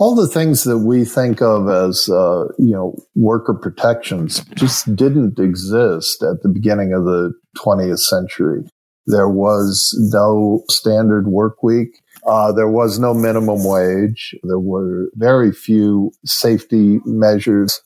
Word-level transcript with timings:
all 0.00 0.14
the 0.14 0.26
things 0.26 0.64
that 0.64 0.78
we 0.78 1.04
think 1.04 1.42
of 1.42 1.68
as 1.68 2.08
uh, 2.08 2.46
you 2.58 2.72
know 2.72 2.96
worker 3.14 3.54
protections 3.54 4.42
just 4.54 4.96
didn't 4.96 5.38
exist 5.38 6.22
at 6.22 6.42
the 6.42 6.48
beginning 6.48 6.94
of 6.94 7.04
the 7.04 7.32
20th 7.58 7.98
century. 7.98 8.64
There 9.06 9.28
was 9.28 9.94
no 10.12 10.64
standard 10.70 11.26
work 11.28 11.62
week. 11.62 12.00
Uh, 12.26 12.50
there 12.50 12.68
was 12.68 12.98
no 12.98 13.12
minimum 13.12 13.62
wage. 13.62 14.34
There 14.42 14.58
were 14.58 15.10
very 15.14 15.52
few 15.52 16.12
safety 16.24 17.00
measures. 17.04 17.82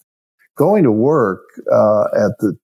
Going 0.57 0.85
to 0.85 0.93
work 0.93 1.43
uh, 1.73 2.05
at 2.15 2.39
the 2.39 2.57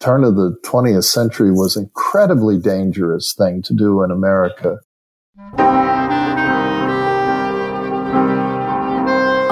turn 0.00 0.22
of 0.22 0.36
the 0.36 0.54
20th 0.66 1.04
century 1.04 1.50
was 1.50 1.76
an 1.76 1.84
incredibly 1.84 2.58
dangerous 2.58 3.34
thing 3.36 3.62
to 3.62 3.74
do 3.74 4.02
in 4.02 4.10
America. 4.10 4.78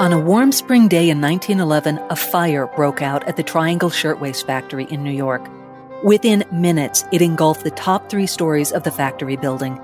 On 0.07 0.13
a 0.13 0.17
warm 0.17 0.53
spring 0.53 0.87
day 0.87 1.09
in 1.09 1.19
1911, 1.19 1.99
a 2.09 2.15
fire 2.15 2.67
broke 2.77 3.01
out 3.01 3.27
at 3.27 3.35
the 3.35 3.43
Triangle 3.43 3.89
Shirtwaist 3.89 4.47
Factory 4.47 4.85
in 4.85 5.03
New 5.03 5.11
York. 5.11 5.45
Within 6.01 6.45
minutes, 6.49 7.03
it 7.11 7.21
engulfed 7.21 7.65
the 7.65 7.71
top 7.71 8.09
three 8.09 8.25
stories 8.25 8.71
of 8.71 8.83
the 8.83 8.89
factory 8.89 9.35
building. 9.35 9.75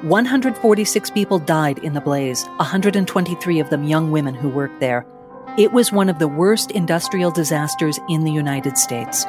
146 0.00 1.10
people 1.10 1.38
died 1.38 1.78
in 1.80 1.92
the 1.92 2.00
blaze, 2.00 2.46
123 2.56 3.60
of 3.60 3.68
them 3.68 3.84
young 3.84 4.10
women 4.10 4.34
who 4.34 4.48
worked 4.48 4.80
there. 4.80 5.04
It 5.58 5.72
was 5.72 5.92
one 5.92 6.08
of 6.08 6.18
the 6.18 6.26
worst 6.26 6.70
industrial 6.70 7.30
disasters 7.30 8.00
in 8.08 8.24
the 8.24 8.32
United 8.32 8.78
States. 8.78 9.26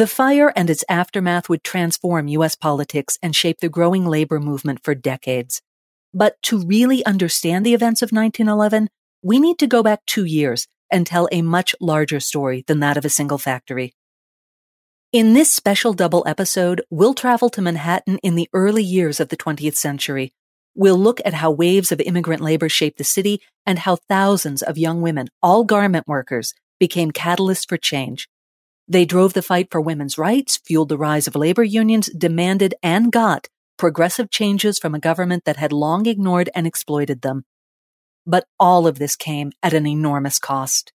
The 0.00 0.06
fire 0.06 0.50
and 0.56 0.70
its 0.70 0.82
aftermath 0.88 1.50
would 1.50 1.62
transform 1.62 2.26
U.S. 2.28 2.54
politics 2.54 3.18
and 3.22 3.36
shape 3.36 3.60
the 3.60 3.68
growing 3.68 4.06
labor 4.06 4.40
movement 4.40 4.82
for 4.82 4.94
decades. 4.94 5.60
But 6.14 6.40
to 6.44 6.64
really 6.64 7.04
understand 7.04 7.66
the 7.66 7.74
events 7.74 8.00
of 8.00 8.10
1911, 8.10 8.88
we 9.22 9.38
need 9.38 9.58
to 9.58 9.66
go 9.66 9.82
back 9.82 10.00
two 10.06 10.24
years 10.24 10.66
and 10.90 11.06
tell 11.06 11.28
a 11.30 11.42
much 11.42 11.74
larger 11.82 12.18
story 12.18 12.64
than 12.66 12.80
that 12.80 12.96
of 12.96 13.04
a 13.04 13.10
single 13.10 13.36
factory. 13.36 13.92
In 15.12 15.34
this 15.34 15.52
special 15.52 15.92
double 15.92 16.24
episode, 16.26 16.80
we'll 16.88 17.12
travel 17.12 17.50
to 17.50 17.60
Manhattan 17.60 18.16
in 18.22 18.36
the 18.36 18.48
early 18.54 18.82
years 18.82 19.20
of 19.20 19.28
the 19.28 19.36
20th 19.36 19.76
century. 19.76 20.32
We'll 20.74 20.96
look 20.96 21.20
at 21.26 21.34
how 21.34 21.50
waves 21.50 21.92
of 21.92 22.00
immigrant 22.00 22.40
labor 22.40 22.70
shaped 22.70 22.96
the 22.96 23.04
city 23.04 23.42
and 23.66 23.80
how 23.80 23.96
thousands 23.96 24.62
of 24.62 24.78
young 24.78 25.02
women, 25.02 25.28
all 25.42 25.64
garment 25.64 26.08
workers, 26.08 26.54
became 26.78 27.10
catalysts 27.10 27.68
for 27.68 27.76
change. 27.76 28.29
They 28.90 29.04
drove 29.04 29.34
the 29.34 29.42
fight 29.42 29.68
for 29.70 29.80
women's 29.80 30.18
rights, 30.18 30.56
fueled 30.56 30.88
the 30.88 30.98
rise 30.98 31.28
of 31.28 31.36
labor 31.36 31.62
unions, 31.62 32.08
demanded 32.08 32.74
and 32.82 33.12
got 33.12 33.46
progressive 33.78 34.30
changes 34.30 34.80
from 34.80 34.96
a 34.96 34.98
government 34.98 35.44
that 35.44 35.58
had 35.58 35.72
long 35.72 36.06
ignored 36.06 36.50
and 36.56 36.66
exploited 36.66 37.22
them. 37.22 37.44
But 38.26 38.46
all 38.58 38.88
of 38.88 38.98
this 38.98 39.14
came 39.14 39.52
at 39.62 39.74
an 39.74 39.86
enormous 39.86 40.40
cost. 40.40 40.92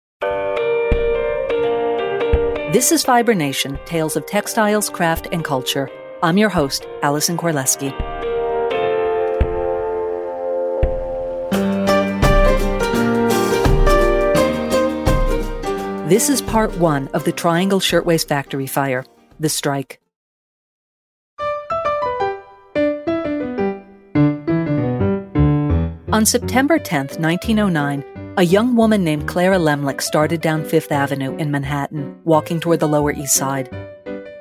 This 2.73 2.91
is 2.91 3.05
Fiber 3.05 3.33
Nation, 3.33 3.79
Tales 3.85 4.17
of 4.17 4.25
Textiles, 4.25 4.89
Craft, 4.89 5.29
and 5.31 5.45
Culture. 5.45 5.89
I'm 6.21 6.37
your 6.37 6.49
host, 6.49 6.85
Allison 7.01 7.37
Korleski. 7.37 7.93
This 16.07 16.29
is 16.29 16.39
part 16.39 16.77
one 16.77 17.07
of 17.15 17.23
the 17.23 17.31
Triangle 17.31 17.79
Shirtwaist 17.79 18.27
Factory 18.27 18.67
fire, 18.67 19.03
the 19.39 19.49
strike. 19.49 19.99
On 26.13 26.23
September 26.23 26.77
10, 26.77 27.07
1909, 27.17 28.05
a 28.37 28.43
young 28.43 28.75
woman 28.75 29.03
named 29.03 29.27
Clara 29.27 29.57
Lemlich 29.57 29.99
started 30.03 30.41
down 30.41 30.63
Fifth 30.63 30.91
Avenue 30.91 31.35
in 31.37 31.49
Manhattan, 31.49 32.15
walking 32.23 32.59
toward 32.59 32.81
the 32.81 32.87
Lower 32.87 33.11
East 33.11 33.33
Side. 33.33 33.67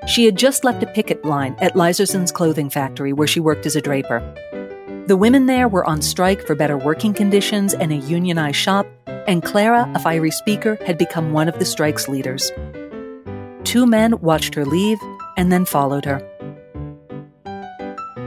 She 0.07 0.27
had 0.27 0.37
just 0.37 0.65
left 0.65 0.83
a 0.83 0.87
picket 0.87 1.25
line 1.25 1.57
at 1.63 1.77
Leiserson's 1.77 2.31
clothing 2.31 2.69
factory 2.69 3.15
where 3.15 3.27
she 3.27 3.41
worked 3.41 3.65
as 3.65 3.75
a 3.75 3.81
draper. 3.81 4.21
The 5.07 5.17
women 5.17 5.47
there 5.47 5.69
were 5.69 5.89
on 5.89 6.03
strike 6.03 6.47
for 6.47 6.55
better 6.55 6.77
working 6.77 7.15
conditions 7.15 7.73
and 7.73 7.91
a 7.91 7.97
unionized 7.97 8.59
shop 8.59 8.87
and 9.27 9.43
Clara, 9.43 9.91
a 9.95 9.99
fiery 9.99 10.31
speaker, 10.31 10.79
had 10.87 10.99
become 10.99 11.33
one 11.33 11.49
of 11.49 11.59
the 11.59 11.65
strike's 11.65 12.09
leaders. 12.09 12.51
Two 13.65 13.87
men 13.87 14.21
watched 14.21 14.55
her 14.55 14.65
leave 14.65 14.99
and 15.37 15.51
then 15.51 15.65
followed 15.65 16.05
her. 16.05 16.21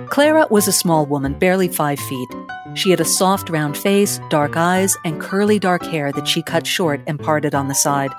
Clara 0.10 0.48
was 0.50 0.68
a 0.68 0.72
small 0.72 1.06
woman, 1.06 1.34
barely 1.38 1.68
five 1.68 2.00
feet. 2.00 2.30
She 2.74 2.90
had 2.90 3.00
a 3.00 3.06
soft, 3.06 3.50
round 3.50 3.78
face, 3.78 4.20
dark 4.30 4.58
eyes, 4.58 4.98
and 5.06 5.22
curly, 5.22 5.60
dark 5.60 5.84
hair 5.84 6.12
that 6.12 6.28
she 6.28 6.42
cut 6.42 6.66
short 6.66 7.02
and 7.08 7.20
parted 7.20 7.54
on 7.54 7.68
the 7.68 7.76
side. 7.76 8.12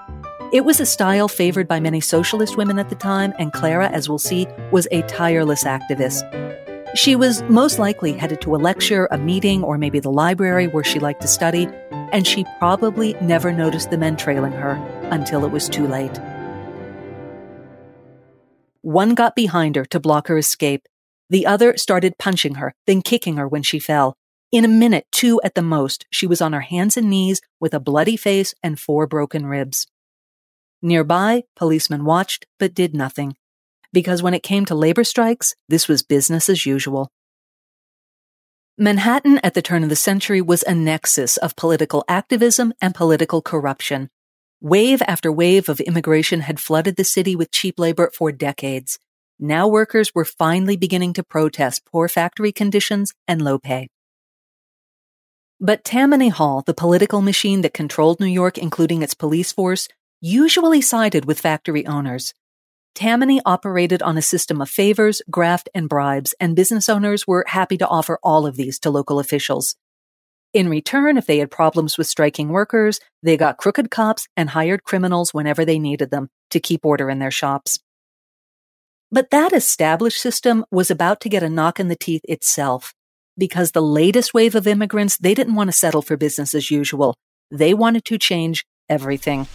It 0.52 0.64
was 0.64 0.80
a 0.80 0.86
style 0.86 1.28
favored 1.28 1.68
by 1.68 1.80
many 1.80 2.00
socialist 2.00 2.56
women 2.56 2.78
at 2.78 2.88
the 2.88 2.94
time, 2.94 3.34
and 3.38 3.52
Clara, 3.52 3.88
as 3.88 4.08
we'll 4.08 4.18
see, 4.18 4.46
was 4.70 4.88
a 4.90 5.02
tireless 5.02 5.64
activist. 5.64 6.22
She 6.94 7.16
was 7.16 7.42
most 7.44 7.78
likely 7.78 8.12
headed 8.12 8.40
to 8.42 8.54
a 8.54 8.56
lecture, 8.56 9.08
a 9.10 9.18
meeting, 9.18 9.62
or 9.62 9.76
maybe 9.76 10.00
the 10.00 10.10
library 10.10 10.68
where 10.68 10.84
she 10.84 10.98
liked 10.98 11.20
to 11.20 11.28
study, 11.28 11.68
and 12.12 12.26
she 12.26 12.44
probably 12.58 13.14
never 13.20 13.52
noticed 13.52 13.90
the 13.90 13.98
men 13.98 14.16
trailing 14.16 14.52
her 14.52 14.74
until 15.10 15.44
it 15.44 15.52
was 15.52 15.68
too 15.68 15.86
late. 15.86 16.18
One 18.82 19.14
got 19.14 19.36
behind 19.36 19.76
her 19.76 19.84
to 19.86 20.00
block 20.00 20.28
her 20.28 20.38
escape. 20.38 20.86
The 21.30 21.46
other 21.46 21.76
started 21.76 22.18
punching 22.18 22.54
her, 22.54 22.74
then 22.86 23.02
kicking 23.02 23.36
her 23.36 23.46
when 23.46 23.62
she 23.62 23.78
fell. 23.78 24.16
In 24.50 24.64
a 24.64 24.68
minute, 24.68 25.06
two 25.12 25.40
at 25.44 25.54
the 25.54 25.62
most, 25.62 26.06
she 26.10 26.26
was 26.26 26.40
on 26.40 26.54
her 26.54 26.62
hands 26.62 26.96
and 26.96 27.10
knees 27.10 27.42
with 27.60 27.74
a 27.74 27.80
bloody 27.80 28.16
face 28.16 28.54
and 28.62 28.80
four 28.80 29.06
broken 29.06 29.44
ribs. 29.44 29.86
Nearby, 30.80 31.42
policemen 31.54 32.04
watched 32.04 32.46
but 32.58 32.72
did 32.72 32.94
nothing. 32.94 33.36
Because 33.92 34.22
when 34.22 34.34
it 34.34 34.42
came 34.42 34.64
to 34.66 34.74
labor 34.74 35.04
strikes, 35.04 35.54
this 35.68 35.88
was 35.88 36.02
business 36.02 36.48
as 36.48 36.64
usual. 36.64 37.10
Manhattan 38.80 39.40
at 39.42 39.54
the 39.54 39.60
turn 39.60 39.82
of 39.82 39.88
the 39.88 39.96
century 39.96 40.40
was 40.40 40.62
a 40.62 40.72
nexus 40.72 41.36
of 41.38 41.56
political 41.56 42.04
activism 42.06 42.72
and 42.80 42.94
political 42.94 43.42
corruption. 43.42 44.08
Wave 44.60 45.02
after 45.08 45.32
wave 45.32 45.68
of 45.68 45.80
immigration 45.80 46.42
had 46.42 46.60
flooded 46.60 46.94
the 46.94 47.02
city 47.02 47.34
with 47.34 47.50
cheap 47.50 47.76
labor 47.76 48.08
for 48.14 48.30
decades. 48.30 49.00
Now 49.36 49.66
workers 49.66 50.14
were 50.14 50.24
finally 50.24 50.76
beginning 50.76 51.12
to 51.14 51.24
protest 51.24 51.86
poor 51.90 52.06
factory 52.06 52.52
conditions 52.52 53.12
and 53.26 53.42
low 53.42 53.58
pay. 53.58 53.88
But 55.58 55.82
Tammany 55.82 56.28
Hall, 56.28 56.62
the 56.64 56.72
political 56.72 57.20
machine 57.20 57.62
that 57.62 57.74
controlled 57.74 58.20
New 58.20 58.26
York, 58.26 58.58
including 58.58 59.02
its 59.02 59.12
police 59.12 59.50
force, 59.50 59.88
usually 60.20 60.82
sided 60.82 61.24
with 61.24 61.40
factory 61.40 61.84
owners. 61.84 62.32
Tammany 62.98 63.40
operated 63.46 64.02
on 64.02 64.18
a 64.18 64.22
system 64.22 64.60
of 64.60 64.68
favors, 64.68 65.22
graft, 65.30 65.68
and 65.72 65.88
bribes, 65.88 66.34
and 66.40 66.56
business 66.56 66.88
owners 66.88 67.28
were 67.28 67.44
happy 67.46 67.78
to 67.78 67.86
offer 67.86 68.18
all 68.24 68.44
of 68.44 68.56
these 68.56 68.80
to 68.80 68.90
local 68.90 69.20
officials. 69.20 69.76
In 70.52 70.68
return, 70.68 71.16
if 71.16 71.24
they 71.24 71.38
had 71.38 71.48
problems 71.48 71.96
with 71.96 72.08
striking 72.08 72.48
workers, 72.48 72.98
they 73.22 73.36
got 73.36 73.56
crooked 73.56 73.92
cops 73.92 74.26
and 74.36 74.50
hired 74.50 74.82
criminals 74.82 75.32
whenever 75.32 75.64
they 75.64 75.78
needed 75.78 76.10
them 76.10 76.28
to 76.50 76.58
keep 76.58 76.84
order 76.84 77.08
in 77.08 77.20
their 77.20 77.30
shops. 77.30 77.78
But 79.12 79.30
that 79.30 79.52
established 79.52 80.20
system 80.20 80.64
was 80.72 80.90
about 80.90 81.20
to 81.20 81.28
get 81.28 81.44
a 81.44 81.48
knock 81.48 81.78
in 81.78 81.86
the 81.86 81.94
teeth 81.94 82.22
itself 82.24 82.94
because 83.38 83.70
the 83.70 83.80
latest 83.80 84.34
wave 84.34 84.56
of 84.56 84.66
immigrants, 84.66 85.18
they 85.18 85.34
didn't 85.34 85.54
want 85.54 85.68
to 85.68 85.76
settle 85.76 86.02
for 86.02 86.16
business 86.16 86.52
as 86.52 86.68
usual. 86.68 87.14
They 87.48 87.74
wanted 87.74 88.04
to 88.06 88.18
change 88.18 88.64
everything. 88.88 89.46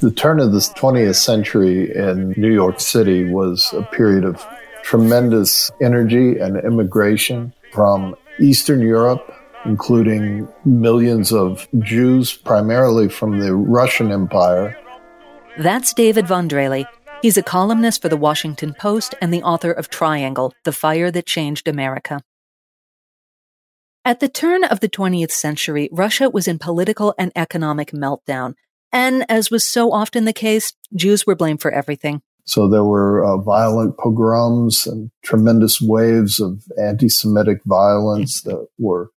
The 0.00 0.12
turn 0.12 0.38
of 0.38 0.52
the 0.52 0.58
20th 0.58 1.16
century 1.16 1.92
in 1.92 2.32
New 2.36 2.52
York 2.52 2.78
City 2.78 3.24
was 3.24 3.72
a 3.72 3.82
period 3.82 4.24
of 4.24 4.46
tremendous 4.84 5.72
energy 5.82 6.38
and 6.38 6.56
immigration 6.56 7.52
from 7.72 8.14
Eastern 8.38 8.80
Europe, 8.80 9.34
including 9.64 10.46
millions 10.64 11.32
of 11.32 11.66
Jews, 11.80 12.32
primarily 12.32 13.08
from 13.08 13.40
the 13.40 13.56
Russian 13.56 14.12
Empire. 14.12 14.78
That's 15.58 15.92
David 15.92 16.28
Von 16.28 16.48
Drehle. 16.48 16.86
He's 17.20 17.36
a 17.36 17.42
columnist 17.42 18.00
for 18.00 18.08
the 18.08 18.16
Washington 18.16 18.74
Post 18.78 19.16
and 19.20 19.34
the 19.34 19.42
author 19.42 19.72
of 19.72 19.90
Triangle, 19.90 20.54
The 20.62 20.72
Fire 20.72 21.10
That 21.10 21.26
Changed 21.26 21.66
America. 21.66 22.20
At 24.04 24.20
the 24.20 24.28
turn 24.28 24.62
of 24.62 24.78
the 24.78 24.88
20th 24.88 25.32
century, 25.32 25.88
Russia 25.90 26.30
was 26.30 26.46
in 26.46 26.60
political 26.60 27.16
and 27.18 27.32
economic 27.34 27.90
meltdown 27.90 28.54
and 28.92 29.24
as 29.28 29.50
was 29.50 29.64
so 29.64 29.92
often 29.92 30.24
the 30.24 30.32
case, 30.32 30.72
Jews 30.94 31.26
were 31.26 31.36
blamed 31.36 31.60
for 31.60 31.70
everything. 31.70 32.22
So 32.44 32.66
there 32.66 32.84
were 32.84 33.22
uh, 33.22 33.36
violent 33.36 33.98
pogroms 33.98 34.86
and 34.86 35.10
tremendous 35.22 35.82
waves 35.82 36.40
of 36.40 36.62
anti 36.82 37.10
Semitic 37.10 37.60
violence 37.66 38.40
that 38.42 38.66
were 38.78 39.10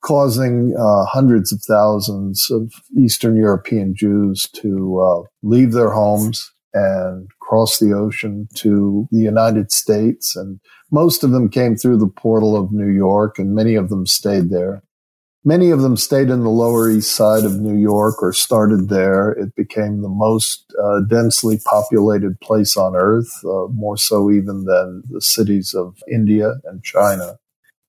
causing 0.00 0.74
uh, 0.78 1.04
hundreds 1.04 1.52
of 1.52 1.60
thousands 1.62 2.50
of 2.50 2.72
Eastern 2.96 3.36
European 3.36 3.94
Jews 3.94 4.48
to 4.54 5.00
uh, 5.00 5.28
leave 5.42 5.72
their 5.72 5.90
homes 5.90 6.50
and 6.72 7.28
cross 7.40 7.78
the 7.78 7.92
ocean 7.92 8.48
to 8.54 9.08
the 9.10 9.20
United 9.20 9.72
States. 9.72 10.36
And 10.36 10.60
most 10.90 11.24
of 11.24 11.30
them 11.30 11.48
came 11.48 11.76
through 11.76 11.98
the 11.98 12.08
portal 12.08 12.56
of 12.56 12.72
New 12.72 12.90
York 12.90 13.38
and 13.38 13.54
many 13.54 13.74
of 13.74 13.88
them 13.88 14.06
stayed 14.06 14.50
there. 14.50 14.82
Many 15.48 15.70
of 15.70 15.80
them 15.80 15.96
stayed 15.96 16.28
in 16.28 16.42
the 16.42 16.50
Lower 16.50 16.90
East 16.90 17.16
Side 17.16 17.44
of 17.44 17.58
New 17.58 17.80
York 17.80 18.22
or 18.22 18.34
started 18.34 18.90
there. 18.90 19.30
It 19.30 19.54
became 19.56 20.02
the 20.02 20.08
most 20.10 20.70
uh, 20.78 21.00
densely 21.08 21.58
populated 21.64 22.38
place 22.40 22.76
on 22.76 22.94
earth, 22.94 23.32
uh, 23.46 23.68
more 23.72 23.96
so 23.96 24.30
even 24.30 24.64
than 24.64 25.04
the 25.08 25.22
cities 25.22 25.72
of 25.72 25.96
India 26.12 26.56
and 26.64 26.84
China 26.84 27.38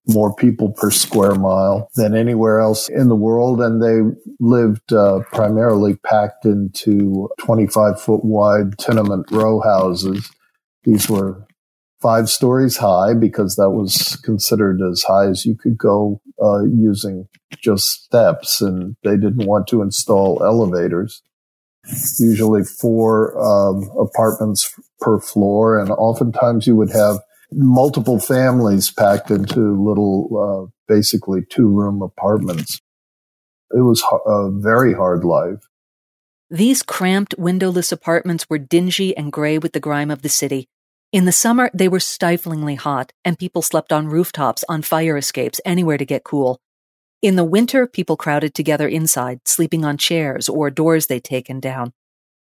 more 0.07 0.33
people 0.33 0.71
per 0.71 0.89
square 0.89 1.35
mile 1.35 1.89
than 1.95 2.15
anywhere 2.15 2.59
else 2.59 2.89
in 2.89 3.09
the 3.09 3.15
world. 3.15 3.61
And 3.61 3.83
they 3.83 4.15
lived 4.39 4.94
uh, 4.94 5.19
primarily 5.31 5.97
packed 5.97 6.45
into 6.45 7.29
25 7.39 8.01
foot 8.01 8.23
wide 8.23 8.77
tenement 8.79 9.29
row 9.31 9.59
houses. 9.59 10.31
These 10.83 11.09
were 11.09 11.45
five 12.01 12.30
stories 12.30 12.78
high 12.78 13.13
because 13.13 13.56
that 13.56 13.72
was 13.72 14.18
considered 14.24 14.80
as 14.81 15.04
high 15.04 15.28
as 15.28 15.46
you 15.46 15.56
could 15.56 15.78
go 15.78 16.22
uh, 16.42 16.63
using 16.63 17.28
just 17.62 17.86
steps. 17.86 18.62
And 18.62 18.96
they 19.04 19.18
didn't 19.18 19.46
want 19.46 19.68
to 19.68 19.81
install 19.81 20.44
elevators. 20.44 21.22
Usually 22.19 22.63
four 22.63 23.38
um, 23.40 23.90
apartments 23.98 24.74
per 25.00 25.19
floor. 25.19 25.80
And 25.80 25.92
oftentimes 25.92 26.68
you 26.68 26.75
would 26.75 26.92
have 26.92 27.19
multiple 27.51 28.19
families 28.19 28.92
packed 28.92 29.31
into 29.31 29.81
little, 29.81 30.30
uh, 30.38 30.72
basically 30.88 31.42
two 31.50 31.68
room 31.68 32.02
apartments. 32.02 32.80
It 33.72 33.81
was 33.81 34.04
a 34.25 34.50
very 34.52 34.94
hard 34.94 35.24
life. 35.24 35.68
These 36.50 36.81
cramped, 36.81 37.36
windowless 37.38 37.92
apartments 37.92 38.50
were 38.50 38.57
dingy 38.57 39.16
and 39.16 39.31
gray 39.31 39.60
with 39.60 39.74
the 39.74 39.80
grime 39.80 40.10
of 40.10 40.24
the 40.24 40.30
city. 40.30 40.68
In 41.11 41.25
the 41.25 41.31
summer, 41.31 41.71
they 41.73 41.88
were 41.88 42.00
stiflingly 42.00 42.75
hot, 42.75 43.13
and 43.25 43.39
people 43.39 43.63
slept 43.63 43.91
on 43.91 44.07
rooftops, 44.07 44.63
on 44.69 44.83
fire 44.83 45.17
escapes, 45.17 45.59
anywhere 45.65 45.97
to 45.97 46.06
get 46.06 46.23
cool. 46.23 46.61
In 47.23 47.35
the 47.35 47.44
winter, 47.44 47.88
people 47.88 48.15
crowded 48.15 48.53
together 48.53 48.88
inside, 48.88 49.39
sleeping 49.45 49.83
on 49.83 49.97
chairs 49.97 50.47
or 50.47 50.69
doors 50.69 51.07
they'd 51.07 51.23
taken 51.23 51.59
down. 51.59 51.94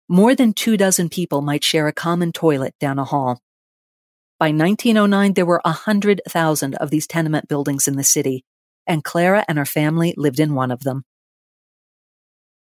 More 0.08 0.34
than 0.34 0.52
two 0.52 0.76
dozen 0.76 1.08
people 1.08 1.42
might 1.42 1.62
share 1.62 1.86
a 1.86 1.92
common 1.92 2.32
toilet 2.32 2.74
down 2.80 2.98
a 2.98 3.04
hall. 3.04 3.40
By 4.40 4.48
1909, 4.48 5.34
there 5.34 5.46
were 5.46 5.62
a 5.64 5.70
100,000 5.70 6.74
of 6.74 6.90
these 6.90 7.06
tenement 7.06 7.46
buildings 7.46 7.86
in 7.86 7.96
the 7.96 8.04
city, 8.04 8.44
and 8.84 9.04
Clara 9.04 9.44
and 9.46 9.58
her 9.58 9.64
family 9.64 10.12
lived 10.16 10.40
in 10.40 10.54
one 10.54 10.72
of 10.72 10.82
them. 10.82 11.04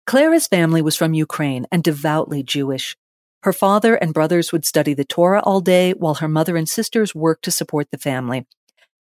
Clara's 0.06 0.46
family 0.46 0.82
was 0.82 0.94
from 0.94 1.14
Ukraine 1.14 1.66
and 1.72 1.82
devoutly 1.82 2.44
Jewish. 2.44 2.96
Her 3.42 3.52
father 3.52 3.94
and 3.94 4.14
brothers 4.14 4.52
would 4.52 4.64
study 4.64 4.94
the 4.94 5.04
Torah 5.04 5.40
all 5.42 5.60
day 5.60 5.92
while 5.92 6.14
her 6.14 6.28
mother 6.28 6.56
and 6.56 6.68
sisters 6.68 7.14
worked 7.14 7.44
to 7.44 7.50
support 7.50 7.88
the 7.90 7.98
family. 7.98 8.46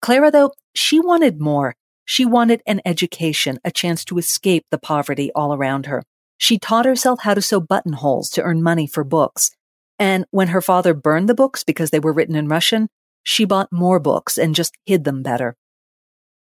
Clara, 0.02 0.30
though, 0.30 0.52
she 0.74 1.00
wanted 1.00 1.40
more. 1.40 1.76
She 2.04 2.26
wanted 2.26 2.62
an 2.66 2.82
education, 2.84 3.58
a 3.64 3.70
chance 3.70 4.04
to 4.06 4.18
escape 4.18 4.66
the 4.70 4.78
poverty 4.78 5.30
all 5.34 5.54
around 5.54 5.86
her. 5.86 6.02
She 6.36 6.58
taught 6.58 6.84
herself 6.84 7.20
how 7.22 7.34
to 7.34 7.40
sew 7.40 7.60
buttonholes 7.60 8.28
to 8.30 8.42
earn 8.42 8.62
money 8.62 8.86
for 8.86 9.04
books. 9.04 9.50
And 9.98 10.26
when 10.30 10.48
her 10.48 10.60
father 10.60 10.92
burned 10.92 11.28
the 11.28 11.34
books 11.34 11.64
because 11.64 11.90
they 11.90 12.00
were 12.00 12.12
written 12.12 12.36
in 12.36 12.48
Russian, 12.48 12.88
she 13.22 13.44
bought 13.44 13.72
more 13.72 13.98
books 13.98 14.36
and 14.36 14.54
just 14.54 14.76
hid 14.84 15.04
them 15.04 15.22
better. 15.22 15.56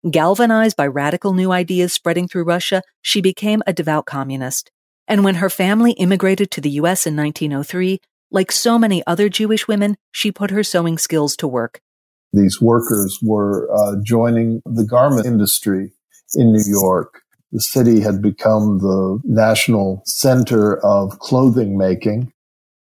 Galvanized 0.09 0.77
by 0.77 0.87
radical 0.87 1.33
new 1.33 1.51
ideas 1.51 1.93
spreading 1.93 2.29
through 2.29 2.45
Russia, 2.45 2.83
she 3.03 3.21
became 3.21 3.63
a 3.67 3.73
devout 3.73 4.07
communist. 4.07 4.71
And 5.09 5.25
when 5.25 5.37
her 5.37 5.51
family 5.51 5.93
immigrated 5.93 6.51
to 6.53 6.61
the 6.61 6.71
US 6.71 7.07
in 7.07 7.17
1903, 7.17 7.99
like 8.31 8.53
so 8.53 8.79
many 8.79 9.03
other 9.07 9.29
Jewish 9.31 9.67
women, 9.67 9.97
she 10.13 10.31
put 10.31 10.51
her 10.51 10.63
sewing 10.63 10.99
skills 10.99 11.35
to 11.37 11.49
work. 11.49 11.81
These 12.33 12.61
workers 12.61 13.19
were 13.23 13.69
uh, 13.75 13.97
joining 14.05 14.61
the 14.67 14.85
garment 14.85 15.27
industry 15.27 15.93
in 16.35 16.53
New 16.53 16.65
York. 16.67 17.23
The 17.53 17.61
city 17.61 18.01
had 18.01 18.21
become 18.21 18.79
the 18.79 19.21
national 19.25 20.03
center 20.05 20.79
of 20.85 21.19
clothing 21.19 21.79
making. 21.79 22.31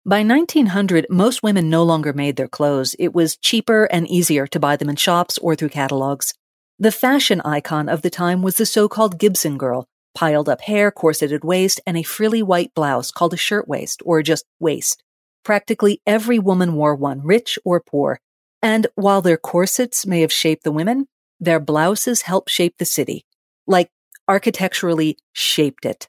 By 0.06 0.22
1900, 0.22 1.06
most 1.10 1.42
women 1.42 1.68
no 1.68 1.82
longer 1.82 2.12
made 2.12 2.36
their 2.36 2.46
clothes. 2.46 2.94
It 2.98 3.12
was 3.12 3.36
cheaper 3.36 3.86
and 3.86 4.06
easier 4.06 4.46
to 4.48 4.60
buy 4.60 4.76
them 4.76 4.88
in 4.88 4.96
shops 4.96 5.38
or 5.38 5.56
through 5.56 5.70
catalogs. 5.70 6.34
The 6.78 6.92
fashion 6.92 7.40
icon 7.40 7.88
of 7.88 8.02
the 8.02 8.10
time 8.10 8.42
was 8.42 8.56
the 8.56 8.66
so-called 8.66 9.18
Gibson 9.18 9.58
girl, 9.58 9.88
piled 10.14 10.48
up 10.48 10.60
hair, 10.62 10.90
corseted 10.90 11.44
waist, 11.44 11.80
and 11.86 11.96
a 11.96 12.02
frilly 12.02 12.42
white 12.42 12.72
blouse 12.74 13.10
called 13.10 13.34
a 13.34 13.38
shirtwaist 13.38 14.02
or 14.04 14.22
just 14.22 14.44
waist. 14.58 15.02
Practically 15.44 16.00
every 16.06 16.38
woman 16.38 16.74
wore 16.74 16.94
one, 16.94 17.20
rich 17.22 17.58
or 17.64 17.80
poor. 17.80 18.20
And 18.62 18.86
while 18.94 19.20
their 19.20 19.36
corsets 19.36 20.06
may 20.06 20.20
have 20.22 20.32
shaped 20.32 20.64
the 20.64 20.72
women, 20.72 21.06
their 21.38 21.60
blouses 21.60 22.22
helped 22.22 22.50
shape 22.50 22.76
the 22.78 22.84
city. 22.84 23.26
Like 23.66 23.90
architecturally 24.26 25.18
shaped 25.32 25.84
it. 25.84 26.08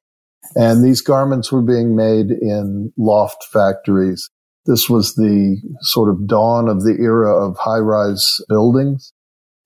And 0.56 0.84
these 0.84 1.02
garments 1.02 1.52
were 1.52 1.62
being 1.62 1.96
made 1.96 2.28
in 2.30 2.94
loft 2.98 3.44
factories. 3.52 4.30
This 4.66 4.90
was 4.90 5.16
the 5.16 5.62
sort 5.82 6.10
of 6.10 6.28
dawn 6.28 6.70
of 6.70 6.84
the 6.84 6.98
era 7.00 7.36
of 7.36 7.58
high 7.58 7.80
rise 7.80 8.26
buildings. 8.48 9.12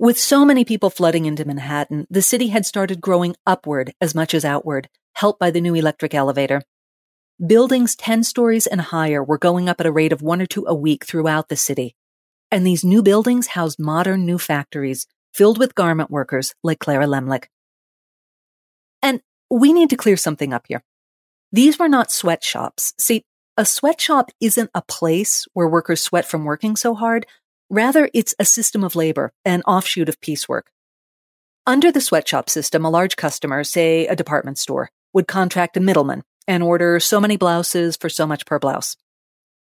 With 0.01 0.17
so 0.17 0.45
many 0.45 0.63
people 0.63 0.89
flooding 0.89 1.25
into 1.25 1.43
Manhattan, 1.43 2.07
the 2.09 2.21
city 2.21 2.47
had 2.47 2.65
started 2.65 3.01
growing 3.01 3.35
upward 3.45 3.93
as 3.99 4.15
much 4.15 4.33
as 4.33 4.45
outward, 4.45 4.87
helped 5.15 5.41
by 5.41 5.51
the 5.51 5.59
new 5.59 5.75
electric 5.75 6.13
elevator. 6.13 6.61
Buildings 7.45 7.97
10 7.97 8.23
stories 8.23 8.65
and 8.65 8.79
higher 8.79 9.21
were 9.21 9.37
going 9.37 9.67
up 9.67 9.81
at 9.81 9.85
a 9.85 9.91
rate 9.91 10.13
of 10.13 10.21
one 10.21 10.41
or 10.41 10.45
two 10.45 10.63
a 10.65 10.73
week 10.73 11.03
throughout 11.03 11.49
the 11.49 11.57
city. 11.57 11.97
And 12.49 12.65
these 12.65 12.85
new 12.85 13.03
buildings 13.03 13.47
housed 13.47 13.77
modern 13.77 14.25
new 14.25 14.37
factories 14.37 15.05
filled 15.33 15.59
with 15.59 15.75
garment 15.75 16.09
workers 16.09 16.55
like 16.63 16.79
Clara 16.79 17.05
Lemlich. 17.05 17.47
And 19.03 19.19
we 19.51 19.73
need 19.73 19.89
to 19.89 19.97
clear 19.97 20.15
something 20.15 20.53
up 20.53 20.63
here. 20.69 20.81
These 21.51 21.77
were 21.77 21.89
not 21.89 22.09
sweatshops. 22.09 22.93
See, 22.97 23.25
a 23.57 23.65
sweatshop 23.65 24.31
isn't 24.39 24.69
a 24.73 24.81
place 24.81 25.45
where 25.51 25.67
workers 25.67 26.01
sweat 26.01 26.23
from 26.23 26.45
working 26.45 26.77
so 26.77 26.95
hard. 26.95 27.25
Rather, 27.69 28.09
it's 28.13 28.35
a 28.39 28.45
system 28.45 28.83
of 28.83 28.95
labor, 28.95 29.31
an 29.45 29.61
offshoot 29.63 30.09
of 30.09 30.19
piecework. 30.21 30.71
Under 31.67 31.91
the 31.91 32.01
sweatshop 32.01 32.49
system, 32.49 32.83
a 32.83 32.89
large 32.89 33.15
customer, 33.15 33.63
say 33.63 34.07
a 34.07 34.15
department 34.15 34.57
store, 34.57 34.89
would 35.13 35.27
contract 35.27 35.77
a 35.77 35.79
middleman 35.79 36.23
and 36.47 36.63
order 36.63 36.99
so 36.99 37.21
many 37.21 37.37
blouses 37.37 37.95
for 37.95 38.09
so 38.09 38.25
much 38.25 38.45
per 38.45 38.57
blouse. 38.59 38.97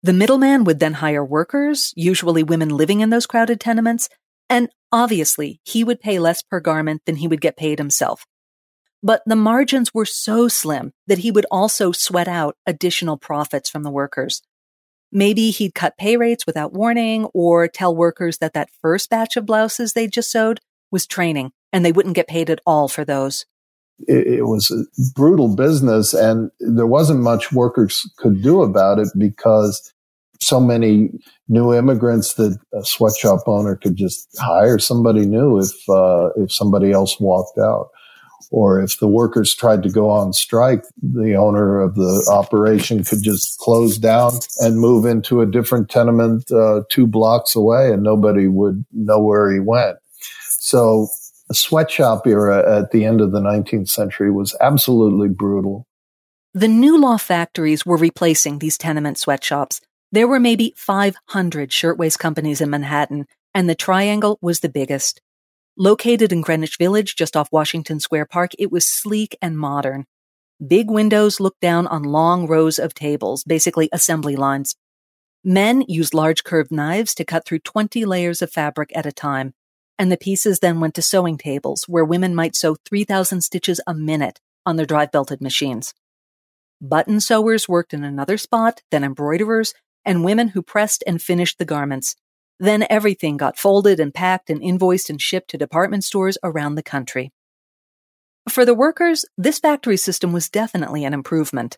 The 0.02 0.12
middleman 0.12 0.64
would 0.64 0.81
then 0.81 0.94
hire 0.94 1.25
workers, 1.25 1.93
usually 1.96 2.43
women 2.43 2.70
living 2.70 3.00
in 3.00 3.10
those 3.10 3.26
crowded 3.26 3.60
tenements, 3.60 4.08
and 4.50 4.69
obviously 4.91 5.60
he 5.62 5.84
would 5.84 6.00
pay 6.00 6.19
less 6.19 6.43
per 6.43 6.58
garment 6.58 7.03
than 7.06 7.17
he 7.17 7.29
would 7.29 7.41
get 7.41 7.56
paid 7.56 7.79
himself 7.79 8.27
but 9.03 9.22
the 9.27 9.36
margins 9.36 9.93
were 9.93 10.06
so 10.06 10.48
slim 10.48 10.93
that 11.06 11.19
he 11.19 11.31
would 11.31 11.46
also 11.50 11.93
sweat 11.93 12.29
out 12.29 12.56
additional 12.67 13.17
profits 13.17 13.69
from 13.69 13.82
the 13.82 13.91
workers. 13.91 14.43
Maybe 15.12 15.50
he'd 15.50 15.74
cut 15.74 15.98
pay 15.98 16.16
rates 16.16 16.46
without 16.46 16.72
warning 16.72 17.26
or 17.34 17.69
tell 17.69 17.94
workers 17.94 18.38
that 18.38 18.54
that 18.54 18.70
first 18.81 19.10
batch 19.10 19.36
of 19.36 19.44
blouses 19.44 19.92
they 19.92 20.08
just 20.08 20.32
sewed 20.32 20.58
was 20.90 21.06
training 21.06 21.52
and 21.72 21.84
they 21.84 21.92
wouldn't 21.92 22.16
get 22.16 22.28
paid 22.28 22.48
at 22.48 22.60
all 22.66 22.88
for 22.88 23.04
those. 23.04 23.44
It, 24.08 24.46
was 24.46 24.70
a 24.70 24.84
brutal 25.14 25.54
business 25.54 26.12
and 26.12 26.50
there 26.58 26.86
wasn't 26.86 27.20
much 27.20 27.52
workers 27.52 28.10
could 28.16 28.42
do 28.42 28.62
about 28.62 28.98
it 28.98 29.08
because 29.16 29.92
so 30.40 30.58
many 30.58 31.10
new 31.46 31.72
immigrants 31.72 32.34
that 32.34 32.58
a 32.74 32.84
sweatshop 32.84 33.42
owner 33.46 33.76
could 33.76 33.94
just 33.94 34.26
hire 34.40 34.78
somebody 34.78 35.24
new 35.24 35.58
if 35.58 35.88
uh, 35.88 36.31
if 36.36 36.50
somebody 36.50 36.90
else 36.90 37.20
walked 37.20 37.58
out 37.58 37.90
or 38.51 38.81
if 38.81 38.99
the 38.99 39.08
workers 39.08 39.55
tried 39.55 39.82
to 39.82 39.91
go 39.91 40.11
on 40.11 40.32
strike, 40.32 40.84
the 41.03 41.34
owner 41.34 41.81
of 41.81 41.94
the 41.94 42.27
operation 42.31 43.05
could 43.05 43.22
just 43.22 43.58
close 43.58 43.99
down 43.99 44.32
and 44.58 44.81
move 44.81 45.05
into 45.05 45.41
a 45.41 45.46
different 45.46 45.89
tenement 45.89 46.51
uh, 46.51 46.82
two 46.91 47.06
blocks 47.06 47.55
away, 47.55 47.93
and 47.93 48.03
nobody 48.03 48.49
would 48.49 48.84
know 48.93 49.20
where 49.20 49.53
he 49.53 49.61
went. 49.61 49.99
So, 50.58 51.08
the 51.49 51.55
sweatshop 51.55 52.27
era 52.27 52.79
at 52.79 52.93
the 52.93 53.05
end 53.05 53.20
of 53.20 53.32
the 53.32 53.41
19th 53.41 53.89
century 53.89 54.31
was 54.31 54.56
absolutely 54.61 55.29
brutal. 55.29 55.87
The 56.55 56.69
new 56.69 57.01
law 57.01 57.17
factories 57.17 57.84
were 57.84 57.96
replacing 57.96 58.58
these 58.58 58.79
tenement 58.79 59.19
sweatshops. 59.19 59.81
There 60.13 60.29
were 60.29 60.41
maybe 60.41 60.75
500 60.77 61.72
shirtwaist 61.72 62.19
companies 62.19 62.61
in 62.61 62.70
Manhattan, 62.70 63.27
and 63.55 63.69
the 63.69 63.75
Triangle 63.75 64.39
was 64.43 64.61
the 64.61 64.69
biggest. 64.69 65.20
Located 65.79 66.32
in 66.32 66.43
Greenwich 66.43 66.76
Village, 66.76 67.17
just 67.17 67.34
off 67.34 67.50
Washington 67.50 67.98
Square 67.98 68.26
Park, 68.26 68.50
it 68.58 68.70
was 68.70 68.86
sleek 68.86 69.38
and 69.41 69.58
modern. 69.58 70.05
Big 70.64 70.91
windows 70.91 71.41
looked 71.41 71.62
down 71.62 71.86
on 71.86 72.02
long 72.02 72.46
rows 72.46 72.79
of 72.79 72.93
tables, 72.93 73.43
basically 73.43 73.88
assembly 73.91 74.36
lines. 74.36 74.76
Men 75.43 75.82
used 75.88 76.12
large 76.12 76.44
curved 76.44 76.70
knives 76.70 77.14
to 77.14 77.24
cut 77.24 77.46
through 77.46 77.60
20 77.60 78.05
layers 78.05 78.43
of 78.43 78.52
fabric 78.52 78.93
at 78.94 79.06
a 79.06 79.12
time, 79.12 79.55
and 79.98 80.12
the 80.12 80.19
pieces 80.19 80.58
then 80.58 80.79
went 80.79 80.94
to 80.94 81.02
sewing 81.02 81.38
tables 81.38 81.84
where 81.88 82.05
women 82.05 82.34
might 82.34 82.55
sew 82.55 82.76
3,000 82.84 83.41
stitches 83.41 83.81
a 83.86 83.94
minute 83.94 84.41
on 84.67 84.76
their 84.76 84.86
drive 84.86 85.10
belted 85.10 85.41
machines. 85.41 85.94
Button 86.82 87.19
sewers 87.19 87.67
worked 87.67 87.94
in 87.94 88.05
another 88.05 88.36
spot, 88.36 88.82
then 88.91 89.05
embroiderers, 89.05 89.72
and 90.05 90.22
women 90.22 90.48
who 90.48 90.60
pressed 90.60 91.02
and 91.06 91.22
finished 91.22 91.58
the 91.58 91.64
garments. 91.64 92.14
Then 92.62 92.86
everything 92.88 93.38
got 93.38 93.58
folded 93.58 93.98
and 93.98 94.14
packed 94.14 94.48
and 94.48 94.62
invoiced 94.62 95.10
and 95.10 95.20
shipped 95.20 95.50
to 95.50 95.58
department 95.58 96.04
stores 96.04 96.38
around 96.44 96.76
the 96.76 96.82
country. 96.84 97.32
For 98.48 98.64
the 98.64 98.72
workers, 98.72 99.24
this 99.36 99.58
factory 99.58 99.96
system 99.96 100.32
was 100.32 100.48
definitely 100.48 101.04
an 101.04 101.12
improvement. 101.12 101.76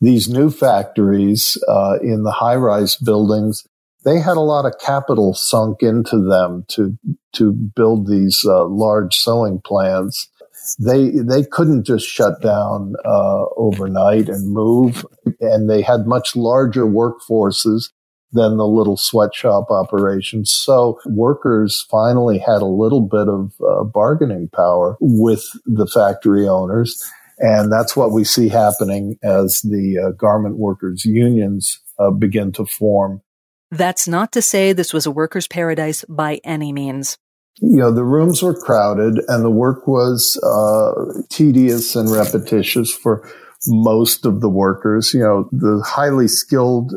These 0.00 0.28
new 0.28 0.50
factories 0.50 1.56
uh, 1.68 1.98
in 2.02 2.24
the 2.24 2.32
high 2.32 2.56
rise 2.56 2.96
buildings, 2.96 3.68
they 4.04 4.18
had 4.18 4.36
a 4.36 4.40
lot 4.40 4.64
of 4.66 4.80
capital 4.80 5.32
sunk 5.32 5.84
into 5.84 6.20
them 6.28 6.64
to, 6.70 6.98
to 7.34 7.52
build 7.52 8.08
these 8.08 8.44
uh, 8.44 8.64
large 8.66 9.14
sewing 9.14 9.60
plants. 9.64 10.28
They, 10.76 11.10
they 11.10 11.44
couldn't 11.44 11.86
just 11.86 12.04
shut 12.04 12.42
down 12.42 12.94
uh, 13.04 13.44
overnight 13.56 14.28
and 14.28 14.52
move, 14.52 15.06
and 15.40 15.70
they 15.70 15.82
had 15.82 16.08
much 16.08 16.34
larger 16.34 16.84
workforces 16.84 17.90
than 18.32 18.56
the 18.56 18.66
little 18.66 18.96
sweatshop 18.96 19.70
operations. 19.70 20.52
So 20.52 20.98
workers 21.06 21.86
finally 21.90 22.38
had 22.38 22.62
a 22.62 22.66
little 22.66 23.00
bit 23.00 23.28
of 23.28 23.52
uh, 23.60 23.84
bargaining 23.84 24.48
power 24.48 24.96
with 25.00 25.44
the 25.64 25.86
factory 25.86 26.48
owners. 26.48 27.02
And 27.38 27.70
that's 27.70 27.96
what 27.96 28.12
we 28.12 28.24
see 28.24 28.48
happening 28.48 29.16
as 29.22 29.60
the 29.62 30.08
uh, 30.08 30.10
garment 30.12 30.56
workers 30.56 31.04
unions 31.04 31.80
uh, 31.98 32.10
begin 32.10 32.52
to 32.52 32.66
form. 32.66 33.22
That's 33.70 34.06
not 34.06 34.32
to 34.32 34.42
say 34.42 34.72
this 34.72 34.92
was 34.92 35.06
a 35.06 35.10
workers' 35.10 35.48
paradise 35.48 36.04
by 36.08 36.40
any 36.44 36.72
means. 36.72 37.18
You 37.60 37.78
know, 37.78 37.90
the 37.90 38.04
rooms 38.04 38.42
were 38.42 38.54
crowded 38.54 39.20
and 39.28 39.44
the 39.44 39.50
work 39.50 39.86
was 39.86 40.38
uh, 40.42 41.22
tedious 41.30 41.96
and 41.96 42.10
repetitious 42.10 42.92
for 42.92 43.28
most 43.66 44.26
of 44.26 44.40
the 44.40 44.50
workers. 44.50 45.12
You 45.14 45.20
know, 45.20 45.48
the 45.52 45.82
highly 45.84 46.28
skilled 46.28 46.94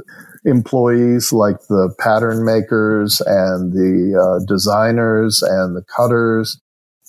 employees 0.50 1.32
like 1.32 1.60
the 1.70 1.94
pattern 2.00 2.44
makers 2.44 3.22
and 3.25 3.72
the 3.72 4.20
uh, 4.20 4.46
designers 4.46 5.41
and 5.41 5.75
the 5.75 5.84
cutters. 5.84 6.60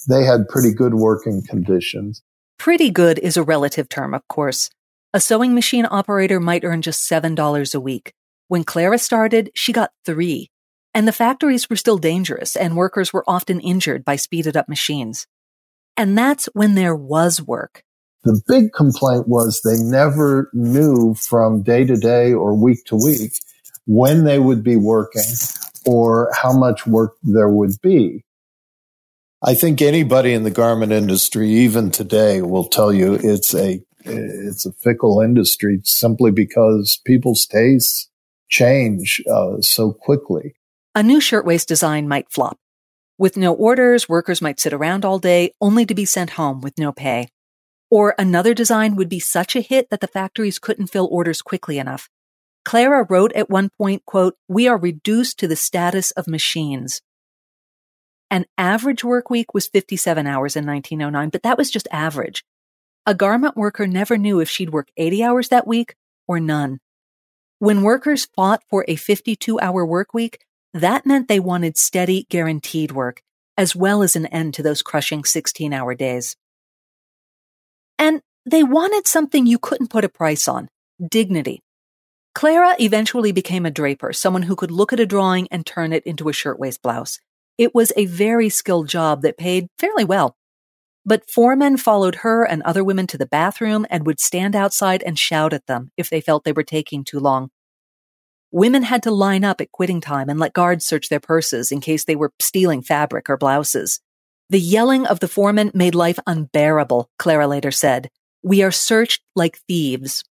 They 0.08 0.24
had 0.24 0.48
pretty 0.48 0.72
good 0.72 0.94
working 0.94 1.42
conditions. 1.48 2.22
Pretty 2.58 2.90
good 2.90 3.18
is 3.18 3.36
a 3.36 3.42
relative 3.42 3.88
term, 3.88 4.14
of 4.14 4.26
course. 4.28 4.70
A 5.12 5.20
sewing 5.20 5.54
machine 5.54 5.86
operator 5.90 6.38
might 6.38 6.64
earn 6.64 6.82
just 6.82 7.10
$7 7.10 7.74
a 7.74 7.80
week. 7.80 8.12
When 8.48 8.64
Clara 8.64 8.98
started, 8.98 9.50
she 9.54 9.72
got 9.72 9.92
three. 10.04 10.50
And 10.92 11.06
the 11.06 11.12
factories 11.12 11.70
were 11.70 11.76
still 11.76 11.98
dangerous 11.98 12.56
and 12.56 12.76
workers 12.76 13.12
were 13.12 13.24
often 13.26 13.60
injured 13.60 14.04
by 14.04 14.16
speeded 14.16 14.56
up 14.56 14.68
machines. 14.68 15.26
And 15.96 16.16
that's 16.16 16.46
when 16.52 16.74
there 16.74 16.96
was 16.96 17.42
work. 17.42 17.82
The 18.22 18.40
big 18.46 18.72
complaint 18.72 19.28
was 19.28 19.62
they 19.62 19.82
never 19.82 20.50
knew 20.52 21.14
from 21.14 21.62
day 21.62 21.84
to 21.84 21.96
day 21.96 22.32
or 22.32 22.54
week 22.54 22.84
to 22.86 22.96
week 22.96 23.32
when 23.86 24.24
they 24.24 24.38
would 24.38 24.62
be 24.62 24.76
working 24.76 25.22
or 25.86 26.30
how 26.34 26.52
much 26.52 26.86
work 26.86 27.16
there 27.22 27.48
would 27.48 27.80
be. 27.82 28.24
I 29.42 29.54
think 29.54 29.80
anybody 29.80 30.34
in 30.34 30.42
the 30.42 30.50
garment 30.50 30.92
industry, 30.92 31.50
even 31.50 31.90
today, 31.90 32.42
will 32.42 32.68
tell 32.68 32.92
you 32.92 33.14
it's 33.14 33.54
a 33.54 33.82
it's 34.04 34.66
a 34.66 34.72
fickle 34.72 35.20
industry 35.20 35.80
simply 35.84 36.30
because 36.30 37.00
people's 37.06 37.46
tastes 37.46 38.10
change 38.48 39.22
uh, 39.30 39.60
so 39.60 39.92
quickly. 39.92 40.54
A 40.94 41.02
new 41.02 41.20
shirtwaist 41.20 41.68
design 41.68 42.06
might 42.06 42.30
flop. 42.30 42.58
With 43.16 43.36
no 43.36 43.54
orders, 43.54 44.08
workers 44.08 44.42
might 44.42 44.60
sit 44.60 44.72
around 44.72 45.04
all 45.04 45.18
day 45.18 45.54
only 45.60 45.86
to 45.86 45.94
be 45.94 46.04
sent 46.04 46.30
home 46.30 46.60
with 46.60 46.78
no 46.78 46.92
pay. 46.92 47.28
Or 47.90 48.14
another 48.18 48.54
design 48.54 48.94
would 48.96 49.08
be 49.08 49.18
such 49.18 49.56
a 49.56 49.60
hit 49.60 49.90
that 49.90 50.00
the 50.00 50.06
factories 50.06 50.58
couldn't 50.58 50.86
fill 50.86 51.08
orders 51.10 51.42
quickly 51.42 51.78
enough. 51.78 52.08
Clara 52.64 53.04
wrote 53.08 53.32
at 53.32 53.50
one 53.50 53.70
point, 53.70 54.04
quote, 54.06 54.36
we 54.46 54.68
are 54.68 54.78
reduced 54.78 55.38
to 55.40 55.48
the 55.48 55.56
status 55.56 56.10
of 56.12 56.28
machines. 56.28 57.02
An 58.30 58.44
average 58.56 59.02
work 59.02 59.28
week 59.28 59.52
was 59.52 59.66
57 59.66 60.24
hours 60.26 60.54
in 60.54 60.64
1909, 60.64 61.30
but 61.30 61.42
that 61.42 61.58
was 61.58 61.70
just 61.70 61.88
average. 61.90 62.44
A 63.06 63.14
garment 63.14 63.56
worker 63.56 63.88
never 63.88 64.16
knew 64.16 64.38
if 64.40 64.48
she'd 64.48 64.70
work 64.70 64.88
80 64.96 65.24
hours 65.24 65.48
that 65.48 65.66
week 65.66 65.96
or 66.28 66.38
none. 66.38 66.78
When 67.58 67.82
workers 67.82 68.28
fought 68.36 68.62
for 68.70 68.84
a 68.86 68.94
52 68.94 69.58
hour 69.58 69.84
work 69.84 70.14
week, 70.14 70.44
that 70.72 71.04
meant 71.04 71.26
they 71.26 71.40
wanted 71.40 71.76
steady, 71.76 72.26
guaranteed 72.30 72.92
work, 72.92 73.22
as 73.56 73.74
well 73.74 74.02
as 74.02 74.14
an 74.14 74.26
end 74.26 74.54
to 74.54 74.62
those 74.62 74.82
crushing 74.82 75.24
16 75.24 75.72
hour 75.72 75.94
days. 75.94 76.36
And 78.00 78.22
they 78.46 78.64
wanted 78.64 79.06
something 79.06 79.46
you 79.46 79.58
couldn't 79.58 79.90
put 79.90 80.06
a 80.06 80.08
price 80.08 80.48
on 80.48 80.70
dignity. 81.06 81.62
Clara 82.34 82.74
eventually 82.80 83.30
became 83.30 83.66
a 83.66 83.70
draper, 83.70 84.14
someone 84.14 84.42
who 84.42 84.56
could 84.56 84.70
look 84.70 84.92
at 84.94 85.00
a 85.00 85.06
drawing 85.06 85.48
and 85.50 85.66
turn 85.66 85.92
it 85.92 86.04
into 86.04 86.30
a 86.30 86.32
shirtwaist 86.32 86.80
blouse. 86.80 87.20
It 87.58 87.74
was 87.74 87.92
a 87.96 88.06
very 88.06 88.48
skilled 88.48 88.88
job 88.88 89.20
that 89.22 89.36
paid 89.36 89.68
fairly 89.78 90.04
well. 90.04 90.34
But 91.04 91.28
foremen 91.28 91.76
followed 91.76 92.16
her 92.16 92.42
and 92.42 92.62
other 92.62 92.82
women 92.82 93.06
to 93.08 93.18
the 93.18 93.26
bathroom 93.26 93.86
and 93.90 94.06
would 94.06 94.18
stand 94.18 94.56
outside 94.56 95.02
and 95.02 95.18
shout 95.18 95.52
at 95.52 95.66
them 95.66 95.90
if 95.98 96.08
they 96.08 96.22
felt 96.22 96.44
they 96.44 96.52
were 96.52 96.62
taking 96.62 97.04
too 97.04 97.20
long. 97.20 97.50
Women 98.50 98.82
had 98.82 99.02
to 99.02 99.10
line 99.10 99.44
up 99.44 99.60
at 99.60 99.72
quitting 99.72 100.00
time 100.00 100.30
and 100.30 100.40
let 100.40 100.54
guards 100.54 100.86
search 100.86 101.10
their 101.10 101.20
purses 101.20 101.70
in 101.70 101.80
case 101.80 102.04
they 102.04 102.16
were 102.16 102.32
stealing 102.40 102.82
fabric 102.82 103.28
or 103.28 103.36
blouses. 103.36 104.00
The 104.50 104.58
yelling 104.58 105.06
of 105.06 105.20
the 105.20 105.28
foreman 105.28 105.70
made 105.74 105.94
life 105.94 106.18
unbearable, 106.26 107.08
Clara 107.20 107.46
later 107.46 107.70
said. 107.70 108.10
We 108.42 108.64
are 108.64 108.72
searched 108.72 109.22
like 109.36 109.58
thieves. 109.68 110.24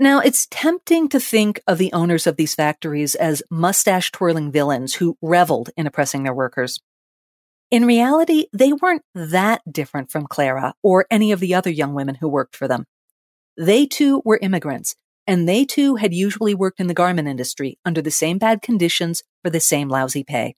Now, 0.00 0.20
it's 0.20 0.48
tempting 0.50 1.10
to 1.10 1.20
think 1.20 1.60
of 1.66 1.76
the 1.76 1.92
owners 1.92 2.26
of 2.26 2.36
these 2.36 2.54
factories 2.54 3.14
as 3.14 3.42
mustache 3.50 4.10
twirling 4.12 4.50
villains 4.50 4.94
who 4.94 5.18
reveled 5.20 5.70
in 5.76 5.86
oppressing 5.86 6.22
their 6.22 6.32
workers. 6.32 6.80
In 7.70 7.84
reality, 7.84 8.46
they 8.54 8.72
weren't 8.72 9.02
that 9.14 9.60
different 9.70 10.10
from 10.10 10.26
Clara 10.26 10.72
or 10.82 11.06
any 11.10 11.32
of 11.32 11.40
the 11.40 11.54
other 11.54 11.70
young 11.70 11.92
women 11.92 12.14
who 12.14 12.28
worked 12.28 12.56
for 12.56 12.66
them. 12.66 12.86
They 13.58 13.84
too 13.84 14.22
were 14.24 14.38
immigrants, 14.40 14.96
and 15.26 15.46
they 15.46 15.66
too 15.66 15.96
had 15.96 16.14
usually 16.14 16.54
worked 16.54 16.80
in 16.80 16.86
the 16.86 16.94
garment 16.94 17.28
industry 17.28 17.78
under 17.84 18.00
the 18.00 18.10
same 18.10 18.38
bad 18.38 18.62
conditions 18.62 19.22
for 19.42 19.50
the 19.50 19.60
same 19.60 19.90
lousy 19.90 20.24
pay. 20.24 20.56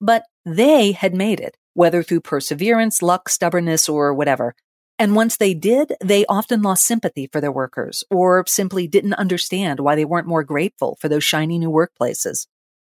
But 0.00 0.24
they 0.44 0.92
had 0.92 1.14
made 1.14 1.40
it, 1.40 1.56
whether 1.74 2.02
through 2.02 2.20
perseverance, 2.20 3.02
luck, 3.02 3.28
stubbornness, 3.28 3.88
or 3.88 4.14
whatever. 4.14 4.54
And 4.98 5.14
once 5.14 5.36
they 5.36 5.54
did, 5.54 5.94
they 6.02 6.26
often 6.26 6.62
lost 6.62 6.84
sympathy 6.84 7.28
for 7.30 7.40
their 7.40 7.52
workers 7.52 8.02
or 8.10 8.44
simply 8.46 8.88
didn't 8.88 9.14
understand 9.14 9.78
why 9.78 9.94
they 9.94 10.04
weren't 10.04 10.26
more 10.26 10.42
grateful 10.42 10.98
for 11.00 11.08
those 11.08 11.22
shiny 11.22 11.58
new 11.58 11.70
workplaces. 11.70 12.46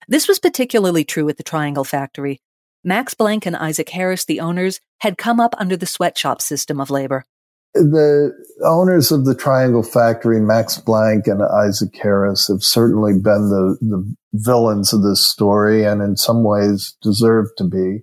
This 0.09 0.26
was 0.26 0.38
particularly 0.38 1.04
true 1.04 1.28
at 1.28 1.37
the 1.37 1.42
Triangle 1.42 1.85
Factory. 1.85 2.40
Max 2.83 3.12
Blank 3.12 3.45
and 3.45 3.54
Isaac 3.54 3.90
Harris, 3.90 4.25
the 4.25 4.40
owners, 4.40 4.80
had 5.00 5.19
come 5.19 5.40
up 5.40 5.54
under 5.59 5.76
the 5.76 5.87
sweatshop 5.87 6.40
system 6.40 6.80
of 6.80 6.90
labor. 6.90 7.26
The 7.74 8.32
owners 8.64 9.12
of 9.12 9.24
the 9.24 9.34
Triangle 9.34 9.82
Factory, 9.82 10.40
Max 10.40 10.78
Blank 10.78 11.26
and 11.26 11.42
Isaac 11.42 11.96
Harris, 11.96 12.48
have 12.48 12.64
certainly 12.64 13.12
been 13.12 13.48
the, 13.48 13.78
the 13.80 14.14
villains 14.32 14.92
of 14.92 15.02
this 15.02 15.24
story 15.26 15.84
and 15.84 16.02
in 16.02 16.16
some 16.16 16.42
ways 16.42 16.96
deserve 17.00 17.46
to 17.58 17.64
be. 17.64 18.02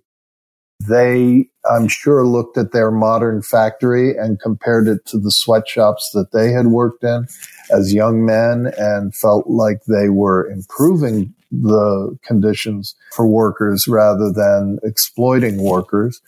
They, 0.88 1.50
I'm 1.70 1.88
sure, 1.88 2.26
looked 2.26 2.58
at 2.58 2.72
their 2.72 2.92
modern 2.92 3.42
factory 3.42 4.16
and 4.16 4.40
compared 4.40 4.88
it 4.88 5.06
to 5.08 5.20
the 5.20 5.32
sweatshops 5.32 6.12
that 6.14 6.32
they 6.32 6.52
had 6.52 6.68
worked 6.68 7.04
in 7.04 7.26
as 7.72 7.94
young 7.94 8.26
men 8.26 8.72
and 8.78 9.16
felt 9.16 9.48
like 9.48 9.82
they 9.88 10.10
were 10.10 10.48
improving 10.50 11.34
the 11.52 12.18
conditions 12.24 12.96
for 13.16 13.28
workers 13.28 13.88
rather 13.88 14.32
than 14.32 14.80
exploiting 14.84 15.64
workers. 15.64 16.22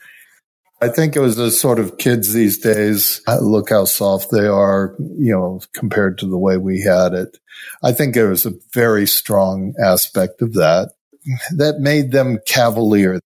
I 0.82 0.88
think 0.88 1.14
it 1.14 1.20
was 1.20 1.36
a 1.36 1.50
sort 1.50 1.78
of 1.78 1.98
kids 1.98 2.32
these 2.32 2.56
days. 2.56 3.20
Uh, 3.28 3.38
look 3.40 3.68
how 3.68 3.84
soft 3.84 4.30
they 4.30 4.46
are, 4.46 4.96
you 4.98 5.32
know, 5.32 5.60
compared 5.74 6.16
to 6.18 6.26
the 6.26 6.38
way 6.38 6.56
we 6.56 6.80
had 6.80 7.12
it. 7.12 7.36
I 7.82 7.92
think 7.92 8.14
there 8.14 8.30
was 8.30 8.46
a 8.46 8.54
very 8.72 9.06
strong 9.06 9.74
aspect 9.78 10.40
of 10.40 10.54
that 10.54 10.92
that 11.54 11.80
made 11.80 12.12
them 12.12 12.38
cavalier. 12.46 13.20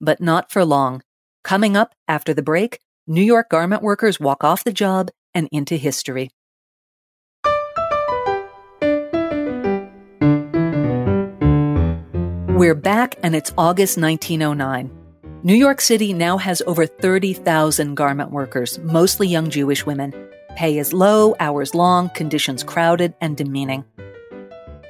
But 0.00 0.20
not 0.20 0.52
for 0.52 0.64
long. 0.64 1.02
Coming 1.42 1.76
up 1.76 1.92
after 2.06 2.32
the 2.32 2.42
break, 2.42 2.78
New 3.08 3.22
York 3.22 3.48
garment 3.50 3.82
workers 3.82 4.20
walk 4.20 4.44
off 4.44 4.62
the 4.62 4.72
job 4.72 5.10
and 5.34 5.48
into 5.50 5.74
history. 5.74 6.30
We're 12.56 12.76
back 12.76 13.16
and 13.24 13.34
it's 13.34 13.52
August 13.58 13.98
1909. 13.98 15.01
New 15.44 15.56
York 15.56 15.80
City 15.80 16.12
now 16.12 16.38
has 16.38 16.62
over 16.68 16.86
30,000 16.86 17.96
garment 17.96 18.30
workers, 18.30 18.78
mostly 18.78 19.26
young 19.26 19.50
Jewish 19.50 19.84
women. 19.84 20.14
Pay 20.54 20.78
is 20.78 20.92
low, 20.92 21.34
hours 21.40 21.74
long, 21.74 22.10
conditions 22.10 22.62
crowded 22.62 23.12
and 23.20 23.36
demeaning. 23.36 23.84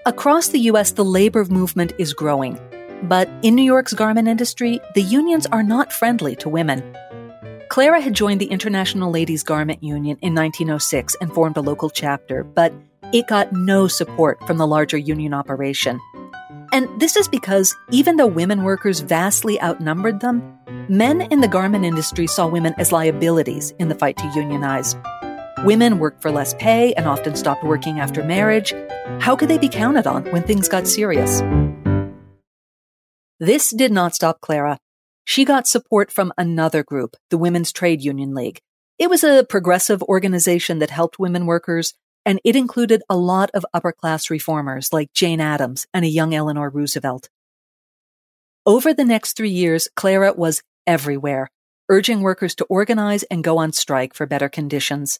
Across 0.04 0.48
the 0.48 0.58
U.S., 0.58 0.90
the 0.90 1.06
labor 1.06 1.46
movement 1.46 1.94
is 1.96 2.12
growing. 2.12 2.60
But 3.04 3.30
in 3.40 3.54
New 3.54 3.62
York's 3.62 3.94
garment 3.94 4.28
industry, 4.28 4.78
the 4.94 5.00
unions 5.00 5.46
are 5.46 5.62
not 5.62 5.90
friendly 5.90 6.36
to 6.36 6.50
women. 6.50 6.82
Clara 7.70 8.02
had 8.02 8.12
joined 8.12 8.42
the 8.42 8.52
International 8.52 9.10
Ladies 9.10 9.42
Garment 9.42 9.82
Union 9.82 10.18
in 10.20 10.34
1906 10.34 11.16
and 11.22 11.32
formed 11.32 11.56
a 11.56 11.62
local 11.62 11.88
chapter, 11.88 12.44
but 12.44 12.74
it 13.14 13.26
got 13.26 13.54
no 13.54 13.88
support 13.88 14.46
from 14.46 14.58
the 14.58 14.66
larger 14.66 14.98
union 14.98 15.32
operation. 15.32 15.98
And 16.72 16.88
this 16.98 17.16
is 17.16 17.28
because 17.28 17.76
even 17.90 18.16
though 18.16 18.26
women 18.26 18.62
workers 18.62 19.00
vastly 19.00 19.60
outnumbered 19.60 20.20
them, 20.20 20.42
men 20.88 21.20
in 21.20 21.42
the 21.42 21.48
garment 21.48 21.84
industry 21.84 22.26
saw 22.26 22.48
women 22.48 22.74
as 22.78 22.92
liabilities 22.92 23.74
in 23.78 23.88
the 23.88 23.94
fight 23.94 24.16
to 24.16 24.32
unionize. 24.34 24.96
Women 25.64 25.98
worked 25.98 26.22
for 26.22 26.30
less 26.30 26.54
pay 26.54 26.94
and 26.94 27.06
often 27.06 27.36
stopped 27.36 27.62
working 27.62 28.00
after 28.00 28.24
marriage. 28.24 28.74
How 29.20 29.36
could 29.36 29.50
they 29.50 29.58
be 29.58 29.68
counted 29.68 30.06
on 30.06 30.24
when 30.32 30.44
things 30.44 30.66
got 30.66 30.88
serious? 30.88 31.42
This 33.38 33.70
did 33.70 33.92
not 33.92 34.14
stop 34.14 34.40
Clara. 34.40 34.78
She 35.24 35.44
got 35.44 35.66
support 35.66 36.10
from 36.10 36.32
another 36.38 36.82
group, 36.82 37.16
the 37.28 37.38
Women's 37.38 37.70
Trade 37.70 38.02
Union 38.02 38.34
League. 38.34 38.60
It 38.98 39.10
was 39.10 39.22
a 39.22 39.44
progressive 39.44 40.02
organization 40.04 40.78
that 40.78 40.90
helped 40.90 41.18
women 41.18 41.44
workers 41.44 41.92
and 42.24 42.40
it 42.44 42.56
included 42.56 43.02
a 43.08 43.16
lot 43.16 43.50
of 43.54 43.66
upper 43.72 43.92
class 43.92 44.30
reformers 44.30 44.92
like 44.92 45.12
Jane 45.12 45.40
Addams 45.40 45.86
and 45.92 46.04
a 46.04 46.08
young 46.08 46.34
Eleanor 46.34 46.70
Roosevelt. 46.70 47.28
Over 48.64 48.94
the 48.94 49.04
next 49.04 49.36
three 49.36 49.50
years, 49.50 49.88
Clara 49.96 50.32
was 50.32 50.62
everywhere, 50.86 51.48
urging 51.88 52.20
workers 52.20 52.54
to 52.56 52.64
organize 52.66 53.24
and 53.24 53.42
go 53.42 53.58
on 53.58 53.72
strike 53.72 54.14
for 54.14 54.26
better 54.26 54.48
conditions. 54.48 55.18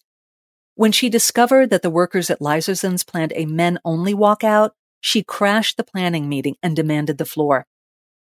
When 0.74 0.92
she 0.92 1.08
discovered 1.08 1.70
that 1.70 1.82
the 1.82 1.90
workers 1.90 2.30
at 2.30 2.40
Leiserson's 2.40 3.04
planned 3.04 3.32
a 3.34 3.46
men 3.46 3.78
only 3.84 4.14
walkout, 4.14 4.70
she 5.00 5.22
crashed 5.22 5.76
the 5.76 5.84
planning 5.84 6.28
meeting 6.28 6.56
and 6.62 6.76
demanded 6.76 7.18
the 7.18 7.24
floor. 7.24 7.66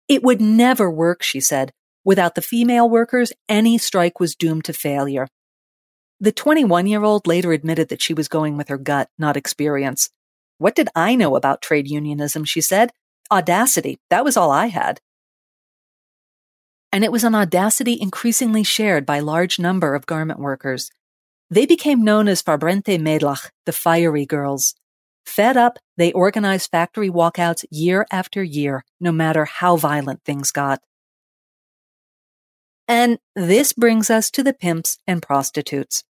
It 0.07 0.23
would 0.23 0.41
never 0.41 0.89
work, 0.89 1.21
she 1.21 1.39
said. 1.39 1.73
Without 2.03 2.35
the 2.35 2.41
female 2.41 2.89
workers, 2.89 3.33
any 3.47 3.77
strike 3.77 4.19
was 4.19 4.35
doomed 4.35 4.65
to 4.65 4.73
failure. 4.73 5.27
The 6.21 6.31
21 6.33 6.87
year 6.87 7.03
old 7.03 7.27
later 7.27 7.53
admitted 7.53 7.87
that 7.89 8.01
she 8.01 8.13
was 8.13 8.27
going 8.27 8.57
with 8.57 8.67
her 8.67 8.77
gut, 8.77 9.09
not 9.17 9.37
experience. 9.37 10.09
What 10.57 10.75
did 10.75 10.89
I 10.93 11.15
know 11.15 11.37
about 11.37 11.61
trade 11.61 11.87
unionism? 11.87 12.43
She 12.43 12.59
said. 12.59 12.91
Audacity. 13.31 13.99
That 14.09 14.25
was 14.25 14.35
all 14.35 14.51
I 14.51 14.67
had. 14.67 14.99
And 16.91 17.03
it 17.03 17.11
was 17.11 17.23
an 17.23 17.35
audacity 17.35 17.97
increasingly 18.01 18.63
shared 18.63 19.05
by 19.05 19.19
large 19.19 19.59
number 19.59 19.95
of 19.95 20.07
garment 20.07 20.39
workers. 20.39 20.89
They 21.49 21.65
became 21.65 22.03
known 22.03 22.27
as 22.27 22.43
Verbrannte 22.43 22.99
Medlach, 22.99 23.51
the 23.65 23.71
fiery 23.71 24.25
girls. 24.25 24.75
Fed 25.25 25.55
up, 25.55 25.77
they 25.95 26.11
organized 26.11 26.71
factory 26.71 27.09
walkouts 27.09 27.63
year 27.69 28.05
after 28.11 28.43
year, 28.43 28.83
no 28.99 29.11
matter 29.11 29.45
how 29.45 29.75
violent 29.77 30.23
things 30.25 30.51
got. 30.51 30.81
And 32.87 33.19
this 33.35 33.71
brings 33.71 34.09
us 34.09 34.31
to 34.31 34.43
the 34.43 34.53
pimps 34.53 34.97
and 35.05 35.21
prostitutes. 35.21 36.03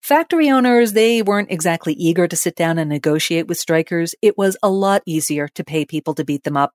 Factory 0.00 0.50
owners, 0.50 0.94
they 0.94 1.20
weren't 1.20 1.50
exactly 1.50 1.92
eager 1.92 2.26
to 2.26 2.34
sit 2.34 2.56
down 2.56 2.78
and 2.78 2.88
negotiate 2.88 3.46
with 3.46 3.58
strikers. 3.58 4.14
It 4.22 4.38
was 4.38 4.56
a 4.62 4.70
lot 4.70 5.02
easier 5.04 5.46
to 5.48 5.62
pay 5.62 5.84
people 5.84 6.14
to 6.14 6.24
beat 6.24 6.44
them 6.44 6.56
up. 6.56 6.72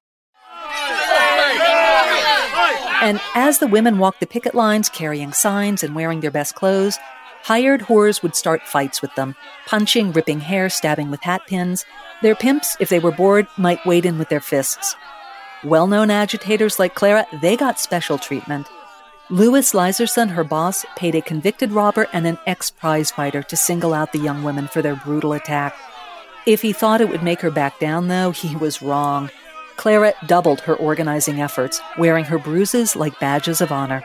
And 3.02 3.20
as 3.34 3.60
the 3.60 3.68
women 3.68 3.98
walked 3.98 4.20
the 4.20 4.28
picket 4.28 4.56
lines 4.56 4.90
carrying 4.90 5.34
signs 5.34 5.84
and 5.84 5.96
wearing 5.96 6.22
their 6.22 6.32
best 6.32 6.56
clothes, 6.56 6.98
hired 7.44 7.82
whores 7.82 8.22
would 8.24 8.36
start 8.36 8.62
fights 8.64 9.02
with 9.02 9.14
them, 9.16 9.36
punching, 9.66 10.12
ripping 10.12 10.40
hair, 10.40 10.70
stabbing 10.70 11.10
with 11.12 11.22
hat 11.22 11.42
pins. 11.48 11.84
Their 12.22 12.36
pimps, 12.36 12.78
if 12.80 12.90
they 12.90 13.00
were 13.00 13.12
bored, 13.12 13.48
might 13.58 13.86
wade 13.86 14.06
in 14.06 14.18
with 14.18 14.30
their 14.30 14.40
fists. 14.40 14.96
Well 15.64 15.88
known 15.88 16.12
agitators 16.12 16.80
like 16.80 16.96
Clara, 16.96 17.26
they 17.42 17.58
got 17.58 17.80
special 17.80 18.18
treatment. 18.18 18.68
Louis 19.32 19.74
Leiserson, 19.74 20.30
her 20.30 20.44
boss, 20.44 20.86
paid 20.96 21.16
a 21.16 21.22
convicted 21.22 21.72
robber 21.72 22.06
and 22.14 22.28
an 22.28 22.38
ex 22.46 22.70
prize 22.70 23.10
fighter 23.10 23.42
to 23.42 23.56
single 23.56 23.92
out 23.92 24.12
the 24.12 24.20
young 24.20 24.44
women 24.44 24.68
for 24.68 24.84
their 24.84 24.96
brutal 24.96 25.34
attack. 25.34 25.76
If 26.46 26.62
he 26.62 26.74
thought 26.74 27.02
it 27.02 27.10
would 27.10 27.24
make 27.24 27.42
her 27.42 27.50
back 27.50 27.80
down, 27.80 28.08
though, 28.08 28.30
he 28.30 28.56
was 28.56 28.84
wrong. 28.84 29.32
Clara 29.78 30.14
doubled 30.28 30.62
her 30.62 30.76
organizing 30.76 31.42
efforts, 31.42 31.82
wearing 31.98 32.26
her 32.26 32.38
bruises 32.38 32.96
like 32.96 33.20
badges 33.20 33.62
of 33.62 33.72
honor. 33.72 34.04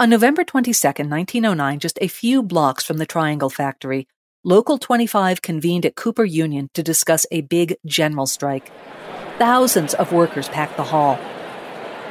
On 0.00 0.10
November 0.10 0.42
22, 0.42 0.72
1909, 0.72 1.78
just 1.78 1.98
a 2.00 2.08
few 2.08 2.42
blocks 2.42 2.84
from 2.84 2.98
the 2.98 3.06
Triangle 3.06 3.48
Factory, 3.48 4.08
Local 4.42 4.76
25 4.76 5.40
convened 5.40 5.86
at 5.86 5.94
Cooper 5.94 6.24
Union 6.24 6.68
to 6.74 6.82
discuss 6.82 7.26
a 7.30 7.42
big 7.42 7.76
general 7.86 8.26
strike. 8.26 8.72
Thousands 9.38 9.94
of 9.94 10.12
workers 10.12 10.48
packed 10.48 10.76
the 10.76 10.82
hall, 10.82 11.16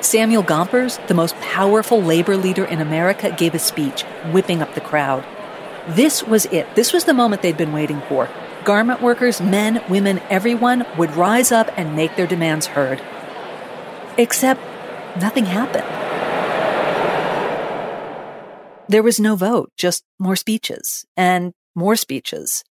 Samuel 0.01 0.43
Gompers, 0.43 0.97
the 1.07 1.13
most 1.13 1.35
powerful 1.37 2.01
labor 2.01 2.35
leader 2.35 2.65
in 2.65 2.81
America, 2.81 3.35
gave 3.37 3.53
a 3.53 3.59
speech, 3.59 4.01
whipping 4.31 4.61
up 4.61 4.73
the 4.73 4.81
crowd. 4.81 5.23
This 5.89 6.23
was 6.23 6.45
it. 6.47 6.73
This 6.75 6.91
was 6.91 7.05
the 7.05 7.13
moment 7.13 7.41
they'd 7.41 7.57
been 7.57 7.73
waiting 7.73 8.01
for. 8.09 8.29
Garment 8.63 9.01
workers, 9.01 9.41
men, 9.41 9.81
women, 9.89 10.19
everyone 10.29 10.85
would 10.97 11.15
rise 11.15 11.51
up 11.51 11.69
and 11.77 11.95
make 11.95 12.15
their 12.15 12.27
demands 12.27 12.67
heard. 12.67 13.01
Except 14.17 14.59
nothing 15.19 15.45
happened. 15.45 15.87
There 18.89 19.03
was 19.03 19.19
no 19.19 19.35
vote, 19.35 19.71
just 19.77 20.03
more 20.19 20.35
speeches 20.35 21.05
and 21.15 21.53
more 21.75 21.95
speeches. 21.95 22.63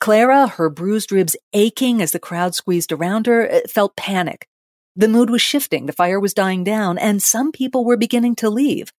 Clara, 0.00 0.46
her 0.46 0.68
bruised 0.68 1.12
ribs 1.12 1.36
aching 1.52 2.02
as 2.02 2.12
the 2.12 2.18
crowd 2.18 2.54
squeezed 2.54 2.92
around 2.92 3.26
her, 3.26 3.48
eh, 3.48 3.60
felt 3.68 3.96
panic. 3.96 4.48
The 4.98 5.08
mood 5.08 5.28
was 5.28 5.42
shifting, 5.42 5.84
the 5.84 5.92
fire 5.92 6.18
was 6.18 6.32
dying 6.32 6.64
down, 6.64 6.96
and 6.96 7.22
some 7.22 7.52
people 7.52 7.84
were 7.84 7.98
beginning 7.98 8.34
to 8.36 8.48
leave. 8.48 8.92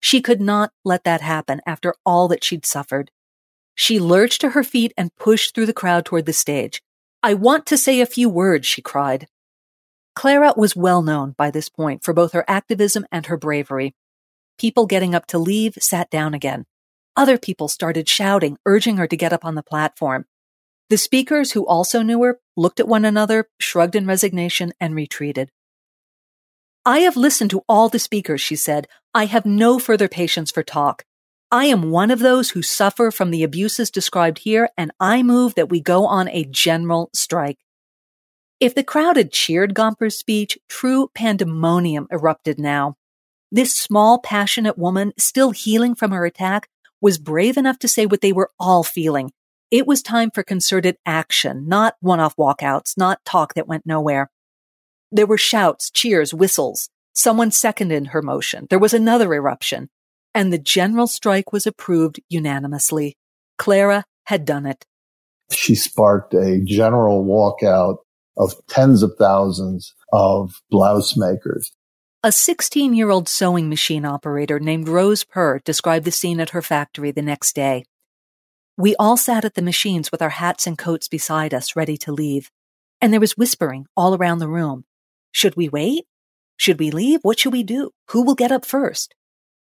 She 0.00 0.20
could 0.20 0.40
not 0.40 0.72
let 0.84 1.04
that 1.04 1.20
happen 1.20 1.60
after 1.64 1.94
all 2.04 2.26
that 2.28 2.42
she'd 2.42 2.66
suffered. 2.66 3.12
She 3.76 4.00
lurched 4.00 4.40
to 4.40 4.50
her 4.50 4.64
feet 4.64 4.92
and 4.96 5.14
pushed 5.14 5.54
through 5.54 5.66
the 5.66 5.72
crowd 5.72 6.04
toward 6.04 6.26
the 6.26 6.32
stage. 6.32 6.82
I 7.22 7.34
want 7.34 7.64
to 7.66 7.76
say 7.76 8.00
a 8.00 8.06
few 8.06 8.28
words, 8.28 8.66
she 8.66 8.82
cried. 8.82 9.28
Clara 10.16 10.52
was 10.56 10.74
well 10.74 11.02
known 11.02 11.34
by 11.38 11.50
this 11.50 11.68
point 11.68 12.02
for 12.02 12.12
both 12.12 12.32
her 12.32 12.44
activism 12.48 13.06
and 13.12 13.26
her 13.26 13.36
bravery. 13.36 13.94
People 14.58 14.86
getting 14.86 15.14
up 15.14 15.26
to 15.26 15.38
leave 15.38 15.74
sat 15.78 16.10
down 16.10 16.34
again. 16.34 16.64
Other 17.14 17.38
people 17.38 17.68
started 17.68 18.08
shouting, 18.08 18.58
urging 18.66 18.96
her 18.96 19.06
to 19.06 19.16
get 19.16 19.32
up 19.32 19.44
on 19.44 19.54
the 19.54 19.62
platform. 19.62 20.24
The 20.88 20.98
speakers, 20.98 21.52
who 21.52 21.66
also 21.66 22.02
knew 22.02 22.22
her, 22.22 22.38
looked 22.56 22.78
at 22.78 22.86
one 22.86 23.04
another, 23.04 23.48
shrugged 23.58 23.96
in 23.96 24.06
resignation, 24.06 24.72
and 24.78 24.94
retreated. 24.94 25.50
I 26.84 27.00
have 27.00 27.16
listened 27.16 27.50
to 27.50 27.64
all 27.68 27.88
the 27.88 27.98
speakers, 27.98 28.40
she 28.40 28.54
said. 28.54 28.86
I 29.12 29.24
have 29.26 29.44
no 29.44 29.80
further 29.80 30.06
patience 30.06 30.52
for 30.52 30.62
talk. 30.62 31.04
I 31.50 31.64
am 31.66 31.90
one 31.90 32.12
of 32.12 32.20
those 32.20 32.50
who 32.50 32.62
suffer 32.62 33.10
from 33.10 33.32
the 33.32 33.42
abuses 33.42 33.90
described 33.90 34.38
here, 34.38 34.68
and 34.76 34.92
I 35.00 35.24
move 35.24 35.56
that 35.56 35.68
we 35.68 35.80
go 35.80 36.06
on 36.06 36.28
a 36.28 36.44
general 36.44 37.10
strike. 37.12 37.58
If 38.60 38.74
the 38.74 38.84
crowd 38.84 39.16
had 39.16 39.32
cheered 39.32 39.74
Gompers' 39.74 40.16
speech, 40.16 40.56
true 40.68 41.10
pandemonium 41.14 42.06
erupted 42.12 42.60
now. 42.60 42.96
This 43.50 43.74
small, 43.74 44.20
passionate 44.20 44.78
woman, 44.78 45.12
still 45.18 45.50
healing 45.50 45.96
from 45.96 46.12
her 46.12 46.24
attack, 46.24 46.68
was 47.00 47.18
brave 47.18 47.56
enough 47.56 47.80
to 47.80 47.88
say 47.88 48.06
what 48.06 48.20
they 48.20 48.32
were 48.32 48.52
all 48.58 48.84
feeling 48.84 49.32
it 49.70 49.86
was 49.86 50.02
time 50.02 50.30
for 50.30 50.42
concerted 50.42 50.96
action, 51.04 51.66
not 51.66 51.96
one 52.00 52.20
off 52.20 52.36
walkouts, 52.36 52.96
not 52.96 53.24
talk 53.24 53.54
that 53.54 53.66
went 53.66 53.86
nowhere. 53.86 54.30
There 55.10 55.26
were 55.26 55.38
shouts, 55.38 55.90
cheers, 55.90 56.32
whistles. 56.32 56.88
Someone 57.14 57.50
seconded 57.50 58.08
her 58.08 58.22
motion. 58.22 58.66
There 58.70 58.78
was 58.78 58.94
another 58.94 59.32
eruption. 59.34 59.88
And 60.34 60.52
the 60.52 60.58
general 60.58 61.06
strike 61.06 61.52
was 61.52 61.66
approved 61.66 62.20
unanimously. 62.28 63.16
Clara 63.56 64.04
had 64.24 64.44
done 64.44 64.66
it. 64.66 64.84
She 65.50 65.74
sparked 65.74 66.34
a 66.34 66.60
general 66.64 67.24
walkout 67.24 67.98
of 68.36 68.54
tens 68.68 69.02
of 69.02 69.14
thousands 69.18 69.94
of 70.12 70.60
blouse 70.70 71.16
makers. 71.16 71.72
A 72.22 72.32
16 72.32 72.94
year 72.94 73.10
old 73.10 73.28
sewing 73.28 73.68
machine 73.68 74.04
operator 74.04 74.58
named 74.58 74.88
Rose 74.88 75.24
Perr 75.24 75.60
described 75.64 76.04
the 76.04 76.10
scene 76.10 76.40
at 76.40 76.50
her 76.50 76.62
factory 76.62 77.12
the 77.12 77.22
next 77.22 77.54
day. 77.54 77.84
We 78.78 78.94
all 78.96 79.16
sat 79.16 79.46
at 79.46 79.54
the 79.54 79.62
machines 79.62 80.12
with 80.12 80.20
our 80.20 80.28
hats 80.28 80.66
and 80.66 80.76
coats 80.76 81.08
beside 81.08 81.54
us, 81.54 81.76
ready 81.76 81.96
to 81.98 82.12
leave. 82.12 82.50
And 83.00 83.10
there 83.10 83.20
was 83.20 83.36
whispering 83.36 83.86
all 83.96 84.14
around 84.14 84.38
the 84.38 84.48
room. 84.48 84.84
Should 85.32 85.56
we 85.56 85.70
wait? 85.70 86.04
Should 86.58 86.78
we 86.78 86.90
leave? 86.90 87.20
What 87.22 87.38
should 87.38 87.54
we 87.54 87.62
do? 87.62 87.90
Who 88.10 88.22
will 88.22 88.34
get 88.34 88.52
up 88.52 88.66
first? 88.66 89.14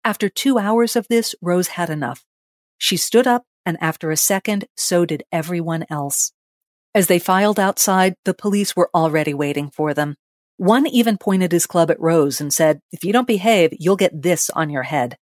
After 0.03 0.29
two 0.29 0.57
hours 0.57 0.95
of 0.95 1.07
this, 1.09 1.35
Rose 1.41 1.69
had 1.69 1.91
enough. 1.91 2.25
She 2.79 2.97
stood 2.97 3.27
up, 3.27 3.43
and 3.65 3.77
after 3.81 4.09
a 4.09 4.17
second, 4.17 4.65
so 4.75 5.05
did 5.05 5.23
everyone 5.31 5.85
else. 5.91 6.31
As 6.95 7.05
they 7.05 7.19
filed 7.19 7.59
outside, 7.59 8.15
the 8.25 8.33
police 8.33 8.75
were 8.75 8.89
already 8.95 9.33
waiting 9.33 9.69
for 9.69 9.93
them. 9.93 10.15
One 10.57 10.87
even 10.87 11.19
pointed 11.19 11.51
his 11.51 11.67
club 11.67 11.91
at 11.91 11.99
Rose 11.99 12.41
and 12.41 12.51
said, 12.51 12.79
If 12.91 13.03
you 13.03 13.13
don't 13.13 13.27
behave, 13.27 13.73
you'll 13.77 13.95
get 13.95 14.23
this 14.23 14.49
on 14.49 14.71
your 14.71 14.83
head. 14.83 15.17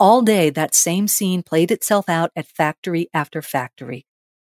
All 0.00 0.22
day, 0.22 0.48
that 0.48 0.74
same 0.74 1.06
scene 1.06 1.42
played 1.42 1.70
itself 1.70 2.08
out 2.08 2.30
at 2.34 2.46
factory 2.46 3.10
after 3.12 3.42
factory. 3.42 4.06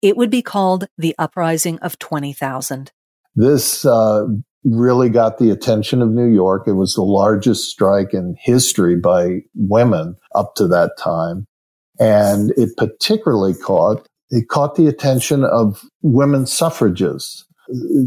It 0.00 0.16
would 0.16 0.30
be 0.30 0.40
called 0.40 0.86
the 0.96 1.16
Uprising 1.18 1.80
of 1.80 1.98
20,000. 1.98 2.92
This 3.34 3.84
uh, 3.84 4.26
really 4.62 5.08
got 5.08 5.38
the 5.38 5.50
attention 5.50 6.00
of 6.00 6.10
New 6.10 6.32
York. 6.32 6.68
It 6.68 6.74
was 6.74 6.94
the 6.94 7.02
largest 7.02 7.68
strike 7.68 8.14
in 8.14 8.36
history 8.38 8.94
by 8.94 9.40
women 9.56 10.14
up 10.32 10.54
to 10.56 10.68
that 10.68 10.92
time. 10.96 11.48
And 11.98 12.52
it 12.56 12.76
particularly 12.76 13.54
caught, 13.54 14.06
it 14.30 14.48
caught 14.48 14.76
the 14.76 14.86
attention 14.86 15.42
of 15.42 15.82
women 16.02 16.46
suffragists. 16.46 17.44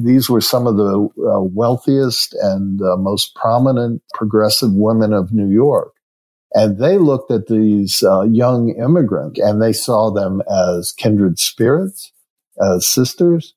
These 0.05 0.29
were 0.29 0.41
some 0.41 0.67
of 0.67 0.77
the 0.77 1.09
uh, 1.19 1.41
wealthiest 1.41 2.33
and 2.35 2.81
uh, 2.81 2.95
most 2.95 3.35
prominent 3.35 4.03
progressive 4.13 4.71
women 4.71 5.11
of 5.11 5.33
New 5.33 5.49
York. 5.53 5.94
And 6.55 6.79
they 6.79 6.97
looked 6.97 7.31
at 7.31 7.47
these 7.47 8.01
uh, 8.01 8.21
young 8.21 8.69
immigrants 8.69 9.39
and 9.41 9.61
they 9.61 9.73
saw 9.73 10.09
them 10.09 10.41
as 10.49 10.93
kindred 10.93 11.37
spirits, 11.37 12.13
as 12.59 12.87
sisters, 12.87 13.53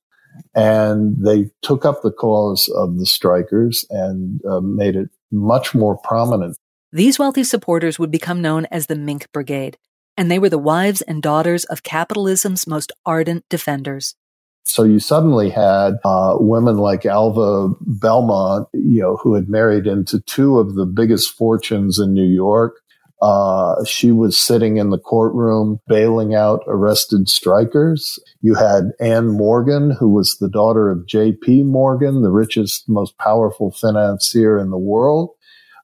and 0.54 1.16
they 1.24 1.50
took 1.62 1.84
up 1.84 2.02
the 2.02 2.10
cause 2.10 2.68
of 2.74 2.98
the 2.98 3.06
strikers 3.06 3.84
and 3.88 4.44
uh, 4.44 4.60
made 4.60 4.96
it 4.96 5.10
much 5.30 5.74
more 5.76 5.96
prominent. 5.96 6.56
These 6.92 7.20
wealthy 7.20 7.44
supporters 7.44 8.00
would 8.00 8.10
become 8.10 8.42
known 8.42 8.66
as 8.72 8.86
the 8.86 8.96
Mink 8.96 9.30
Brigade, 9.32 9.78
and 10.16 10.28
they 10.28 10.40
were 10.40 10.48
the 10.48 10.58
wives 10.58 11.00
and 11.02 11.22
daughters 11.22 11.64
of 11.66 11.84
capitalism's 11.84 12.66
most 12.66 12.90
ardent 13.06 13.44
defenders. 13.48 14.16
So 14.64 14.82
you 14.82 14.98
suddenly 14.98 15.50
had 15.50 15.94
uh, 16.04 16.36
women 16.40 16.78
like 16.78 17.06
Alva 17.06 17.74
Belmont, 17.80 18.68
you 18.74 19.00
know, 19.00 19.16
who 19.16 19.34
had 19.34 19.48
married 19.48 19.86
into 19.86 20.20
two 20.20 20.58
of 20.58 20.74
the 20.74 20.84
biggest 20.84 21.30
fortunes 21.30 21.98
in 21.98 22.12
New 22.12 22.26
York. 22.26 22.80
Uh, 23.20 23.84
she 23.84 24.12
was 24.12 24.38
sitting 24.40 24.76
in 24.76 24.90
the 24.90 24.98
courtroom 24.98 25.80
bailing 25.88 26.34
out 26.34 26.62
arrested 26.68 27.28
strikers. 27.28 28.18
You 28.40 28.54
had 28.54 28.92
Anne 29.00 29.28
Morgan, 29.28 29.96
who 29.98 30.08
was 30.08 30.36
the 30.38 30.48
daughter 30.48 30.88
of 30.88 31.06
J.P. 31.06 31.64
Morgan, 31.64 32.22
the 32.22 32.30
richest, 32.30 32.88
most 32.88 33.18
powerful 33.18 33.72
financier 33.72 34.58
in 34.58 34.70
the 34.70 34.78
world. 34.78 35.30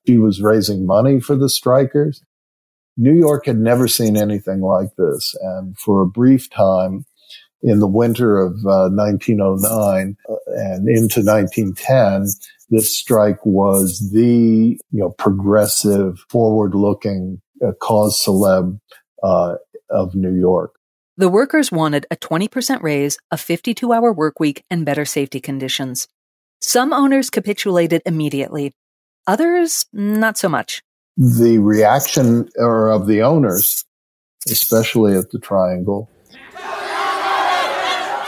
She 0.07 0.18
was 0.18 0.42
raising 0.42 0.87
money 0.87 1.18
for 1.18 1.35
the 1.35 1.49
strikers. 1.49 2.23
New 2.97 3.14
York 3.14 3.47
had 3.47 3.59
never 3.59 3.88
seen 3.88 4.16
anything 4.16 4.61
like 4.61 4.94
this. 4.97 5.35
And 5.40 5.77
for 5.77 6.03
a 6.03 6.07
brief 6.07 6.49
time, 6.51 7.05
in 7.64 7.81
the 7.81 7.88
winter 7.88 8.38
of 8.38 8.53
uh, 8.66 8.90
1909 8.92 10.16
uh, 10.29 10.35
and 10.48 10.87
into 10.87 11.20
1910, 11.20 12.27
this 12.68 12.96
strike 12.96 13.44
was 13.44 14.11
the 14.12 14.79
you 14.90 15.00
know 15.00 15.11
progressive, 15.11 16.18
forward-looking 16.29 17.40
uh, 17.66 17.72
cause 17.81 18.22
celeb 18.24 18.79
uh, 19.22 19.55
of 19.90 20.14
New 20.14 20.35
York. 20.35 20.74
The 21.16 21.29
workers 21.29 21.72
wanted 21.72 22.07
a 22.11 22.16
20% 22.16 22.83
raise, 22.83 23.16
a 23.31 23.38
52 23.38 23.92
hour 23.92 24.12
work 24.12 24.40
week, 24.40 24.64
and 24.68 24.85
better 24.85 25.05
safety 25.05 25.40
conditions. 25.40 26.07
Some 26.61 26.92
owners 26.92 27.31
capitulated 27.31 28.03
immediately, 28.05 28.72
others, 29.27 29.87
not 29.92 30.37
so 30.37 30.48
much. 30.48 30.83
The 31.16 31.59
reaction 31.59 32.48
of 32.59 33.07
the 33.07 33.22
owners, 33.22 33.85
especially 34.48 35.16
at 35.16 35.31
the 35.31 35.38
Triangle, 35.38 36.11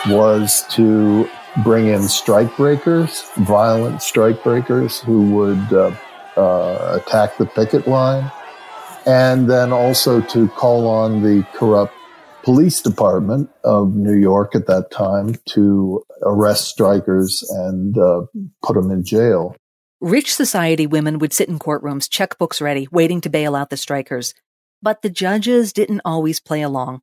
was 0.09 0.65
to 0.71 1.29
bring 1.65 1.87
in 1.87 2.03
strikebreakers, 2.03 3.33
violent 3.45 3.97
strikebreakers 3.97 5.03
who 5.03 5.31
would 5.35 5.73
uh, 5.73 5.95
uh, 6.37 7.01
attack 7.01 7.37
the 7.39 7.47
picket 7.47 7.87
line, 7.87 8.31
and 9.07 9.49
then 9.51 9.73
also 9.73 10.21
to 10.21 10.49
call 10.49 10.87
on 10.87 11.23
the 11.23 11.47
corrupt 11.55 11.95
police 12.43 12.81
department 12.81 13.51
of 13.65 13.95
New 13.95 14.15
York 14.15 14.55
at 14.55 14.67
that 14.67 14.91
time 14.91 15.35
to 15.47 16.05
arrest 16.23 16.69
strikers 16.69 17.43
and 17.51 17.99
uh, 17.99 18.23
put 18.63 18.75
them 18.75 18.91
in 18.91 19.05
jail. 19.05 19.57
Rich 20.01 20.35
society 20.35 20.87
women 20.87 21.19
would 21.19 21.33
sit 21.33 21.49
in 21.49 21.59
courtrooms, 21.59 22.09
checkbooks 22.09 22.61
ready, 22.61 22.87
waiting 22.93 23.21
to 23.23 23.31
bail 23.31 23.57
out 23.57 23.71
the 23.71 23.77
strikers. 23.77 24.35
But 24.83 25.03
the 25.03 25.11
judges 25.11 25.73
didn't 25.73 26.03
always 26.05 26.39
play 26.39 26.63
along. 26.63 27.01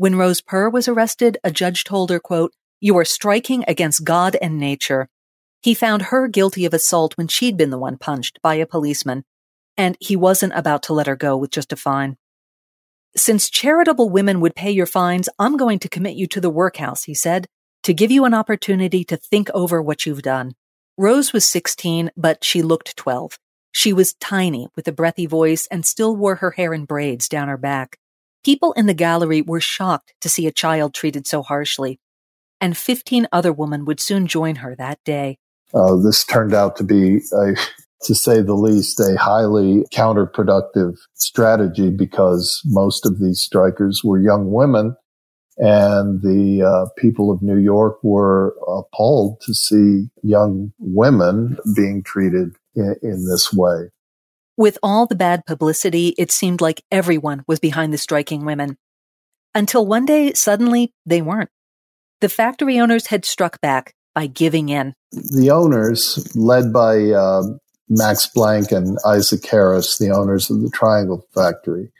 When 0.00 0.16
Rose 0.16 0.40
Perr 0.40 0.70
was 0.70 0.88
arrested, 0.88 1.36
a 1.44 1.50
judge 1.50 1.84
told 1.84 2.08
her, 2.08 2.18
quote, 2.18 2.54
You 2.80 2.96
are 2.96 3.04
striking 3.04 3.66
against 3.68 4.02
God 4.02 4.34
and 4.40 4.58
nature. 4.58 5.10
He 5.60 5.74
found 5.74 6.04
her 6.04 6.26
guilty 6.26 6.64
of 6.64 6.72
assault 6.72 7.18
when 7.18 7.28
she'd 7.28 7.58
been 7.58 7.68
the 7.68 7.76
one 7.76 7.98
punched 7.98 8.40
by 8.40 8.54
a 8.54 8.64
policeman, 8.64 9.24
and 9.76 9.98
he 10.00 10.16
wasn't 10.16 10.54
about 10.56 10.82
to 10.84 10.94
let 10.94 11.06
her 11.06 11.16
go 11.16 11.36
with 11.36 11.50
just 11.50 11.70
a 11.70 11.76
fine. 11.76 12.16
Since 13.14 13.50
charitable 13.50 14.08
women 14.08 14.40
would 14.40 14.54
pay 14.54 14.70
your 14.70 14.86
fines, 14.86 15.28
I'm 15.38 15.58
going 15.58 15.78
to 15.80 15.88
commit 15.90 16.16
you 16.16 16.26
to 16.28 16.40
the 16.40 16.48
workhouse, 16.48 17.04
he 17.04 17.12
said, 17.12 17.46
to 17.82 17.92
give 17.92 18.10
you 18.10 18.24
an 18.24 18.32
opportunity 18.32 19.04
to 19.04 19.18
think 19.18 19.50
over 19.52 19.82
what 19.82 20.06
you've 20.06 20.22
done. 20.22 20.54
Rose 20.96 21.34
was 21.34 21.44
16, 21.44 22.10
but 22.16 22.42
she 22.42 22.62
looked 22.62 22.96
12. 22.96 23.38
She 23.70 23.92
was 23.92 24.14
tiny 24.14 24.68
with 24.74 24.88
a 24.88 24.92
breathy 24.92 25.26
voice 25.26 25.68
and 25.70 25.84
still 25.84 26.16
wore 26.16 26.36
her 26.36 26.52
hair 26.52 26.72
in 26.72 26.86
braids 26.86 27.28
down 27.28 27.48
her 27.48 27.58
back. 27.58 27.98
People 28.44 28.72
in 28.72 28.86
the 28.86 28.94
gallery 28.94 29.42
were 29.42 29.60
shocked 29.60 30.14
to 30.20 30.28
see 30.28 30.46
a 30.46 30.52
child 30.52 30.94
treated 30.94 31.26
so 31.26 31.42
harshly, 31.42 32.00
and 32.60 32.76
15 32.76 33.28
other 33.32 33.52
women 33.52 33.84
would 33.84 34.00
soon 34.00 34.26
join 34.26 34.56
her 34.56 34.74
that 34.76 34.98
day. 35.04 35.38
Uh, 35.74 35.96
this 35.96 36.24
turned 36.24 36.54
out 36.54 36.76
to 36.76 36.84
be 36.84 37.20
a 37.32 37.54
to 38.02 38.14
say 38.14 38.40
the 38.40 38.54
least, 38.54 38.98
a 38.98 39.16
highly 39.18 39.84
counterproductive 39.92 40.96
strategy 41.14 41.90
because 41.90 42.62
most 42.64 43.04
of 43.04 43.20
these 43.20 43.40
strikers 43.40 44.02
were 44.02 44.18
young 44.18 44.50
women. 44.50 44.96
And 45.58 46.22
the 46.22 46.62
uh, 46.66 46.88
people 46.96 47.30
of 47.30 47.42
New 47.42 47.58
York 47.58 47.98
were 48.02 48.56
appalled 48.66 49.42
to 49.42 49.52
see 49.52 50.08
young 50.22 50.72
women 50.78 51.58
being 51.76 52.02
treated 52.02 52.54
in, 52.74 52.94
in 53.02 53.28
this 53.28 53.52
way. 53.52 53.90
With 54.60 54.76
all 54.82 55.06
the 55.06 55.14
bad 55.14 55.46
publicity, 55.46 56.08
it 56.18 56.30
seemed 56.30 56.60
like 56.60 56.84
everyone 56.92 57.44
was 57.46 57.58
behind 57.58 57.94
the 57.94 57.96
striking 57.96 58.44
women. 58.44 58.76
Until 59.54 59.86
one 59.86 60.04
day, 60.04 60.34
suddenly, 60.34 60.92
they 61.06 61.22
weren't. 61.22 61.48
The 62.20 62.28
factory 62.28 62.78
owners 62.78 63.06
had 63.06 63.24
struck 63.24 63.58
back 63.62 63.94
by 64.14 64.26
giving 64.26 64.68
in. 64.68 64.92
The 65.12 65.50
owners, 65.50 66.30
led 66.36 66.74
by 66.74 67.10
uh, 67.10 67.44
Max 67.88 68.26
Blank 68.26 68.70
and 68.70 68.98
Isaac 69.06 69.46
Harris, 69.46 69.96
the 69.96 70.10
owners 70.10 70.50
of 70.50 70.60
the 70.60 70.68
Triangle 70.68 71.26
Factory, 71.34 71.90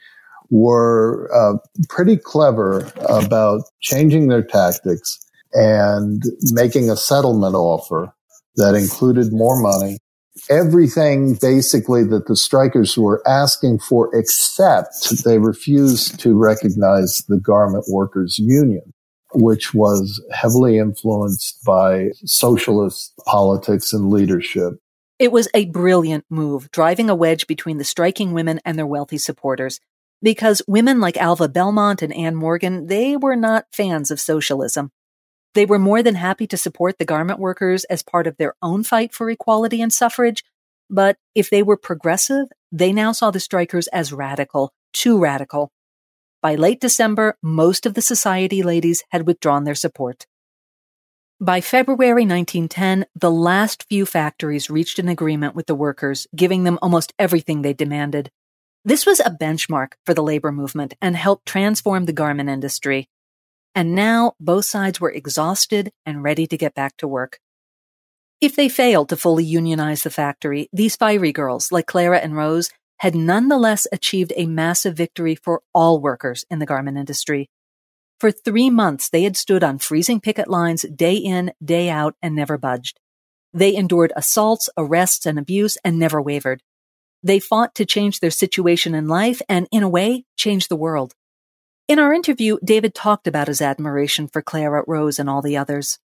were 0.51 1.31
uh, 1.33 1.57
pretty 1.89 2.15
clever 2.15 2.91
about 3.09 3.63
changing 3.79 4.27
their 4.27 4.43
tactics 4.43 5.17
and 5.53 6.21
making 6.51 6.91
a 6.91 6.95
settlement 6.95 7.55
offer 7.55 8.13
that 8.57 8.75
included 8.75 9.33
more 9.33 9.59
money. 9.59 9.97
Everything 10.49 11.35
basically 11.35 12.03
that 12.05 12.27
the 12.27 12.35
strikers 12.35 12.97
were 12.97 13.21
asking 13.27 13.79
for, 13.79 14.09
except 14.15 15.23
they 15.25 15.37
refused 15.37 16.19
to 16.21 16.37
recognize 16.37 17.23
the 17.27 17.37
garment 17.37 17.85
workers 17.89 18.39
union, 18.39 18.93
which 19.33 19.73
was 19.73 20.23
heavily 20.31 20.77
influenced 20.77 21.63
by 21.65 22.09
socialist 22.25 23.13
politics 23.25 23.91
and 23.91 24.09
leadership. 24.09 24.73
It 25.19 25.31
was 25.31 25.47
a 25.53 25.65
brilliant 25.65 26.25
move, 26.29 26.71
driving 26.71 27.09
a 27.09 27.15
wedge 27.15 27.45
between 27.45 27.77
the 27.77 27.83
striking 27.83 28.31
women 28.31 28.59
and 28.65 28.77
their 28.77 28.87
wealthy 28.87 29.17
supporters. 29.17 29.79
Because 30.23 30.61
women 30.67 30.99
like 30.99 31.17
Alva 31.17 31.49
Belmont 31.49 32.01
and 32.01 32.13
Anne 32.13 32.35
Morgan, 32.35 32.87
they 32.87 33.17
were 33.17 33.35
not 33.35 33.65
fans 33.71 34.11
of 34.11 34.19
socialism. 34.19 34.91
They 35.53 35.65
were 35.65 35.79
more 35.79 36.01
than 36.01 36.15
happy 36.15 36.47
to 36.47 36.57
support 36.57 36.97
the 36.97 37.05
garment 37.05 37.39
workers 37.39 37.83
as 37.85 38.03
part 38.03 38.27
of 38.27 38.37
their 38.37 38.53
own 38.61 38.83
fight 38.83 39.13
for 39.13 39.29
equality 39.29 39.81
and 39.81 39.91
suffrage. 39.91 40.43
But 40.89 41.17
if 41.35 41.49
they 41.49 41.63
were 41.63 41.77
progressive, 41.77 42.47
they 42.71 42.93
now 42.93 43.11
saw 43.11 43.31
the 43.31 43.39
strikers 43.39 43.87
as 43.87 44.13
radical, 44.13 44.73
too 44.93 45.19
radical. 45.19 45.71
By 46.41 46.55
late 46.55 46.79
December, 46.79 47.37
most 47.43 47.85
of 47.85 47.93
the 47.93 48.01
society 48.01 48.63
ladies 48.63 49.03
had 49.09 49.27
withdrawn 49.27 49.63
their 49.63 49.75
support. 49.75 50.25
By 51.39 51.59
February 51.59 52.23
1910, 52.25 53.05
the 53.15 53.31
last 53.31 53.85
few 53.89 54.05
factories 54.05 54.69
reached 54.69 54.99
an 54.99 55.09
agreement 55.09 55.55
with 55.55 55.65
the 55.65 55.75
workers, 55.75 56.27
giving 56.35 56.63
them 56.63 56.79
almost 56.81 57.13
everything 57.17 57.61
they 57.61 57.73
demanded. 57.73 58.31
This 58.85 59.05
was 59.05 59.19
a 59.19 59.35
benchmark 59.39 59.93
for 60.05 60.13
the 60.13 60.23
labor 60.23 60.51
movement 60.51 60.93
and 61.01 61.15
helped 61.15 61.45
transform 61.45 62.05
the 62.05 62.13
garment 62.13 62.49
industry. 62.49 63.09
And 63.73 63.95
now 63.95 64.33
both 64.39 64.65
sides 64.65 64.99
were 64.99 65.11
exhausted 65.11 65.91
and 66.05 66.23
ready 66.23 66.45
to 66.47 66.57
get 66.57 66.75
back 66.75 66.97
to 66.97 67.07
work. 67.07 67.39
If 68.41 68.55
they 68.55 68.69
failed 68.69 69.09
to 69.09 69.17
fully 69.17 69.43
unionize 69.43 70.03
the 70.03 70.09
factory, 70.09 70.67
these 70.73 70.95
fiery 70.95 71.31
girls, 71.31 71.71
like 71.71 71.85
Clara 71.85 72.19
and 72.19 72.35
Rose, 72.35 72.71
had 72.97 73.15
nonetheless 73.15 73.87
achieved 73.91 74.33
a 74.35 74.45
massive 74.45 74.95
victory 74.95 75.35
for 75.35 75.61
all 75.73 75.99
workers 75.99 76.45
in 76.49 76.59
the 76.59 76.65
garment 76.65 76.97
industry. 76.97 77.49
For 78.19 78.31
three 78.31 78.69
months, 78.69 79.09
they 79.09 79.23
had 79.23 79.37
stood 79.37 79.63
on 79.63 79.79
freezing 79.79 80.19
picket 80.19 80.47
lines 80.47 80.83
day 80.83 81.15
in, 81.15 81.53
day 81.63 81.89
out, 81.89 82.15
and 82.21 82.35
never 82.35 82.57
budged. 82.57 82.99
They 83.53 83.75
endured 83.75 84.13
assaults, 84.15 84.69
arrests, 84.77 85.25
and 85.25 85.39
abuse 85.39 85.77
and 85.83 85.97
never 85.97 86.21
wavered. 86.21 86.61
They 87.23 87.39
fought 87.39 87.75
to 87.75 87.85
change 87.85 88.19
their 88.19 88.31
situation 88.31 88.95
in 88.95 89.07
life 89.07 89.41
and, 89.49 89.67
in 89.71 89.83
a 89.83 89.89
way, 89.89 90.25
change 90.35 90.67
the 90.67 90.75
world. 90.75 91.13
In 91.87 91.99
our 91.99 92.13
interview, 92.13 92.57
David 92.63 92.95
talked 92.95 93.27
about 93.27 93.47
his 93.47 93.61
admiration 93.61 94.27
for 94.27 94.41
Clara 94.41 94.83
Rose 94.87 95.19
and 95.19 95.29
all 95.29 95.41
the 95.41 95.57
others. 95.57 95.99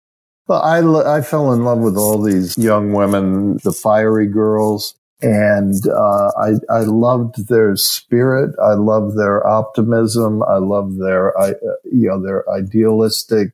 Well, 0.49 0.63
I, 0.63 1.17
I 1.19 1.23
fell 1.23 1.53
in 1.53 1.65
love 1.65 1.79
with 1.79 1.97
all 1.97 2.23
these 2.23 2.57
young 2.57 2.93
women, 2.93 3.59
the 3.65 3.73
fiery 3.73 4.27
girls. 4.27 4.95
And 5.23 5.75
uh, 5.87 6.31
I, 6.39 6.53
I 6.71 6.81
loved 6.81 7.49
their 7.49 7.75
spirit. 7.77 8.55
I 8.63 8.75
loved 8.75 9.17
their 9.17 9.47
optimism. 9.47 10.43
I 10.43 10.59
loved 10.59 11.01
their, 11.01 11.37
uh, 11.39 11.55
you 11.85 12.09
know, 12.09 12.23
their 12.23 12.49
idealistic 12.51 13.53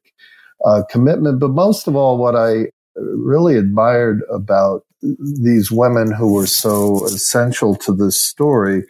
uh, 0.65 0.83
commitment. 0.91 1.39
But 1.39 1.51
most 1.51 1.87
of 1.87 1.95
all, 1.95 2.19
what 2.19 2.35
I 2.35 2.67
really 2.97 3.57
admired 3.57 4.23
about 4.31 4.85
these 5.41 5.71
women 5.71 6.13
who 6.13 6.33
were 6.33 6.47
so 6.47 7.05
essential 7.07 7.75
to 7.77 7.93
this 7.95 8.21
story 8.21 8.85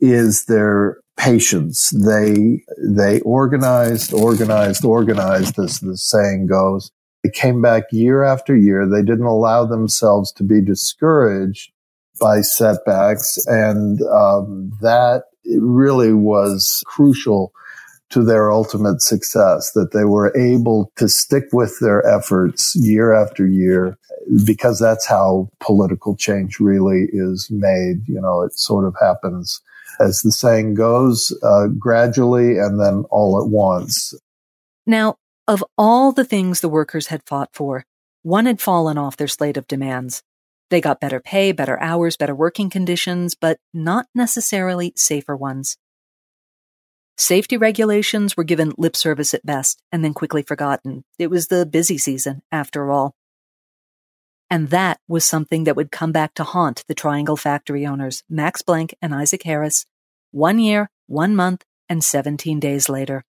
is 0.00 0.44
their 0.46 0.98
patience. 1.16 1.90
They, 1.90 2.62
they 2.78 3.20
organized, 3.20 4.12
organized, 4.12 4.84
organized, 4.84 5.58
as 5.58 5.80
the 5.80 5.96
saying 5.96 6.46
goes. 6.46 6.90
They 7.24 7.30
came 7.30 7.62
back 7.62 7.84
year 7.90 8.22
after 8.22 8.56
year. 8.56 8.86
They 8.86 9.02
didn't 9.02 9.26
allow 9.26 9.64
themselves 9.64 10.30
to 10.32 10.44
be 10.44 10.60
discouraged 10.60 11.72
by 12.20 12.40
setbacks. 12.40 13.38
And 13.46 14.00
um, 14.02 14.72
that 14.80 15.24
really 15.44 16.12
was 16.12 16.82
crucial 16.86 17.52
to 18.08 18.22
their 18.22 18.52
ultimate 18.52 19.02
success, 19.02 19.72
that 19.72 19.90
they 19.92 20.04
were 20.04 20.32
able 20.36 20.92
to 20.94 21.08
stick 21.08 21.44
with 21.52 21.80
their 21.80 22.06
efforts 22.06 22.76
year 22.76 23.12
after 23.12 23.46
year, 23.46 23.98
because 24.44 24.78
that's 24.78 25.06
how 25.06 25.48
political 25.58 26.14
change 26.14 26.60
really 26.60 27.08
is 27.12 27.48
made. 27.50 28.06
You 28.06 28.20
know, 28.20 28.42
it 28.42 28.56
sort 28.56 28.84
of 28.84 28.94
happens, 29.00 29.60
as 30.00 30.22
the 30.22 30.32
saying 30.32 30.74
goes, 30.74 31.36
uh, 31.42 31.68
gradually 31.78 32.58
and 32.58 32.80
then 32.80 33.04
all 33.10 33.40
at 33.42 33.48
once. 33.48 34.14
Now, 34.86 35.16
of 35.48 35.64
all 35.78 36.12
the 36.12 36.24
things 36.24 36.60
the 36.60 36.68
workers 36.68 37.08
had 37.08 37.22
fought 37.26 37.50
for, 37.52 37.84
one 38.22 38.46
had 38.46 38.60
fallen 38.60 38.98
off 38.98 39.16
their 39.16 39.28
slate 39.28 39.56
of 39.56 39.68
demands. 39.68 40.22
They 40.70 40.80
got 40.80 41.00
better 41.00 41.20
pay, 41.20 41.52
better 41.52 41.80
hours, 41.80 42.16
better 42.16 42.34
working 42.34 42.70
conditions, 42.70 43.34
but 43.34 43.58
not 43.72 44.06
necessarily 44.14 44.92
safer 44.96 45.36
ones. 45.36 45.76
Safety 47.16 47.56
regulations 47.56 48.36
were 48.36 48.44
given 48.44 48.74
lip 48.76 48.94
service 48.94 49.32
at 49.32 49.46
best 49.46 49.80
and 49.90 50.04
then 50.04 50.12
quickly 50.12 50.42
forgotten. 50.42 51.04
It 51.18 51.30
was 51.30 51.46
the 51.46 51.64
busy 51.64 51.96
season, 51.96 52.42
after 52.52 52.90
all. 52.90 53.14
And 54.50 54.70
that 54.70 55.00
was 55.08 55.24
something 55.24 55.64
that 55.64 55.76
would 55.76 55.90
come 55.90 56.12
back 56.12 56.34
to 56.34 56.44
haunt 56.44 56.84
the 56.86 56.94
Triangle 56.94 57.36
factory 57.36 57.86
owners, 57.86 58.22
Max 58.28 58.62
Blank 58.62 58.94
and 59.02 59.14
Isaac 59.14 59.42
Harris, 59.42 59.86
one 60.30 60.58
year, 60.58 60.90
one 61.06 61.34
month, 61.34 61.64
and 61.88 62.02
17 62.02 62.60
days 62.60 62.88
later. 62.88 63.24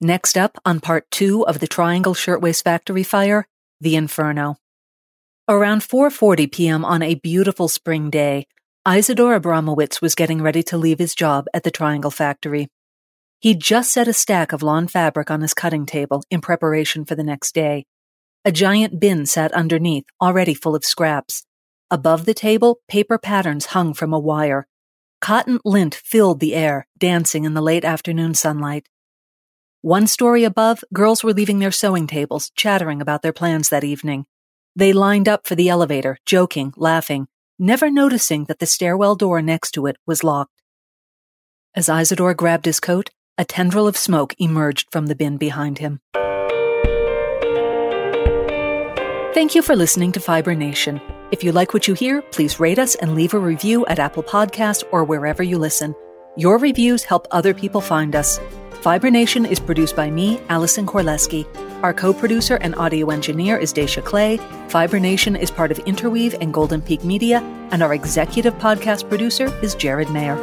Next 0.00 0.38
up 0.38 0.58
on 0.64 0.80
part 0.80 1.10
two 1.10 1.44
of 1.46 1.58
the 1.58 1.66
Triangle 1.66 2.14
Shirtwaist 2.14 2.62
Factory 2.62 3.02
fire, 3.02 3.48
the 3.80 3.96
Inferno. 3.96 4.56
Around 5.48 5.80
4:40 5.82 6.52
p.m. 6.52 6.84
on 6.84 7.02
a 7.02 7.16
beautiful 7.16 7.68
spring 7.68 8.10
day, 8.10 8.46
Isidore 8.86 9.40
Abramowitz 9.40 10.00
was 10.00 10.14
getting 10.14 10.40
ready 10.40 10.62
to 10.64 10.78
leave 10.78 10.98
his 10.98 11.14
job 11.14 11.46
at 11.52 11.62
the 11.62 11.70
Triangle 11.70 12.10
Factory. 12.10 12.68
He'd 13.40 13.60
just 13.60 13.92
set 13.92 14.08
a 14.08 14.12
stack 14.12 14.52
of 14.52 14.62
lawn 14.62 14.88
fabric 14.88 15.30
on 15.30 15.40
his 15.40 15.54
cutting 15.54 15.84
table 15.84 16.22
in 16.30 16.40
preparation 16.40 17.04
for 17.04 17.14
the 17.14 17.24
next 17.24 17.54
day. 17.54 17.84
A 18.48 18.50
giant 18.50 18.98
bin 18.98 19.26
sat 19.26 19.52
underneath, 19.52 20.06
already 20.22 20.54
full 20.54 20.74
of 20.74 20.82
scraps. 20.82 21.44
Above 21.90 22.24
the 22.24 22.32
table, 22.32 22.80
paper 22.88 23.18
patterns 23.18 23.66
hung 23.76 23.92
from 23.92 24.14
a 24.14 24.18
wire. 24.18 24.66
Cotton 25.20 25.60
lint 25.66 25.94
filled 25.94 26.40
the 26.40 26.54
air, 26.54 26.86
dancing 26.96 27.44
in 27.44 27.52
the 27.52 27.60
late 27.60 27.84
afternoon 27.84 28.32
sunlight. 28.32 28.88
One 29.82 30.06
story 30.06 30.44
above, 30.44 30.82
girls 30.94 31.22
were 31.22 31.34
leaving 31.34 31.58
their 31.58 31.70
sewing 31.70 32.06
tables, 32.06 32.50
chattering 32.56 33.02
about 33.02 33.20
their 33.20 33.34
plans 33.34 33.68
that 33.68 33.84
evening. 33.84 34.24
They 34.74 34.94
lined 34.94 35.28
up 35.28 35.46
for 35.46 35.54
the 35.54 35.68
elevator, 35.68 36.16
joking, 36.24 36.72
laughing, 36.74 37.28
never 37.58 37.90
noticing 37.90 38.46
that 38.46 38.60
the 38.60 38.64
stairwell 38.64 39.14
door 39.14 39.42
next 39.42 39.72
to 39.72 39.84
it 39.84 39.98
was 40.06 40.24
locked. 40.24 40.62
As 41.74 41.90
Isidore 41.90 42.32
grabbed 42.32 42.64
his 42.64 42.80
coat, 42.80 43.10
a 43.36 43.44
tendril 43.44 43.86
of 43.86 43.98
smoke 43.98 44.34
emerged 44.38 44.88
from 44.90 45.04
the 45.04 45.14
bin 45.14 45.36
behind 45.36 45.80
him. 45.80 46.00
Thank 49.38 49.54
you 49.54 49.62
for 49.62 49.76
listening 49.76 50.10
to 50.10 50.18
Fiber 50.18 50.52
Nation. 50.56 51.00
If 51.30 51.44
you 51.44 51.52
like 51.52 51.72
what 51.72 51.86
you 51.86 51.94
hear, 51.94 52.22
please 52.22 52.58
rate 52.58 52.80
us 52.80 52.96
and 52.96 53.14
leave 53.14 53.34
a 53.34 53.38
review 53.38 53.86
at 53.86 54.00
Apple 54.00 54.24
Podcast 54.24 54.82
or 54.90 55.04
wherever 55.04 55.44
you 55.44 55.58
listen. 55.58 55.94
Your 56.36 56.58
reviews 56.58 57.04
help 57.04 57.28
other 57.30 57.54
people 57.54 57.80
find 57.80 58.16
us. 58.16 58.40
Fiber 58.82 59.12
Nation 59.12 59.46
is 59.46 59.60
produced 59.60 59.94
by 59.94 60.10
me, 60.10 60.40
Allison 60.48 60.86
Korleski. 60.86 61.46
Our 61.84 61.94
co 61.94 62.12
producer 62.12 62.56
and 62.56 62.74
audio 62.74 63.10
engineer 63.10 63.56
is 63.56 63.72
Dacia 63.72 64.04
Clay. 64.04 64.38
Fiber 64.70 64.98
Nation 64.98 65.36
is 65.36 65.52
part 65.52 65.70
of 65.70 65.78
Interweave 65.86 66.34
and 66.40 66.52
Golden 66.52 66.82
Peak 66.82 67.04
Media, 67.04 67.38
and 67.70 67.80
our 67.80 67.94
executive 67.94 68.54
podcast 68.54 69.08
producer 69.08 69.56
is 69.62 69.76
Jared 69.76 70.10
Mayer. 70.10 70.36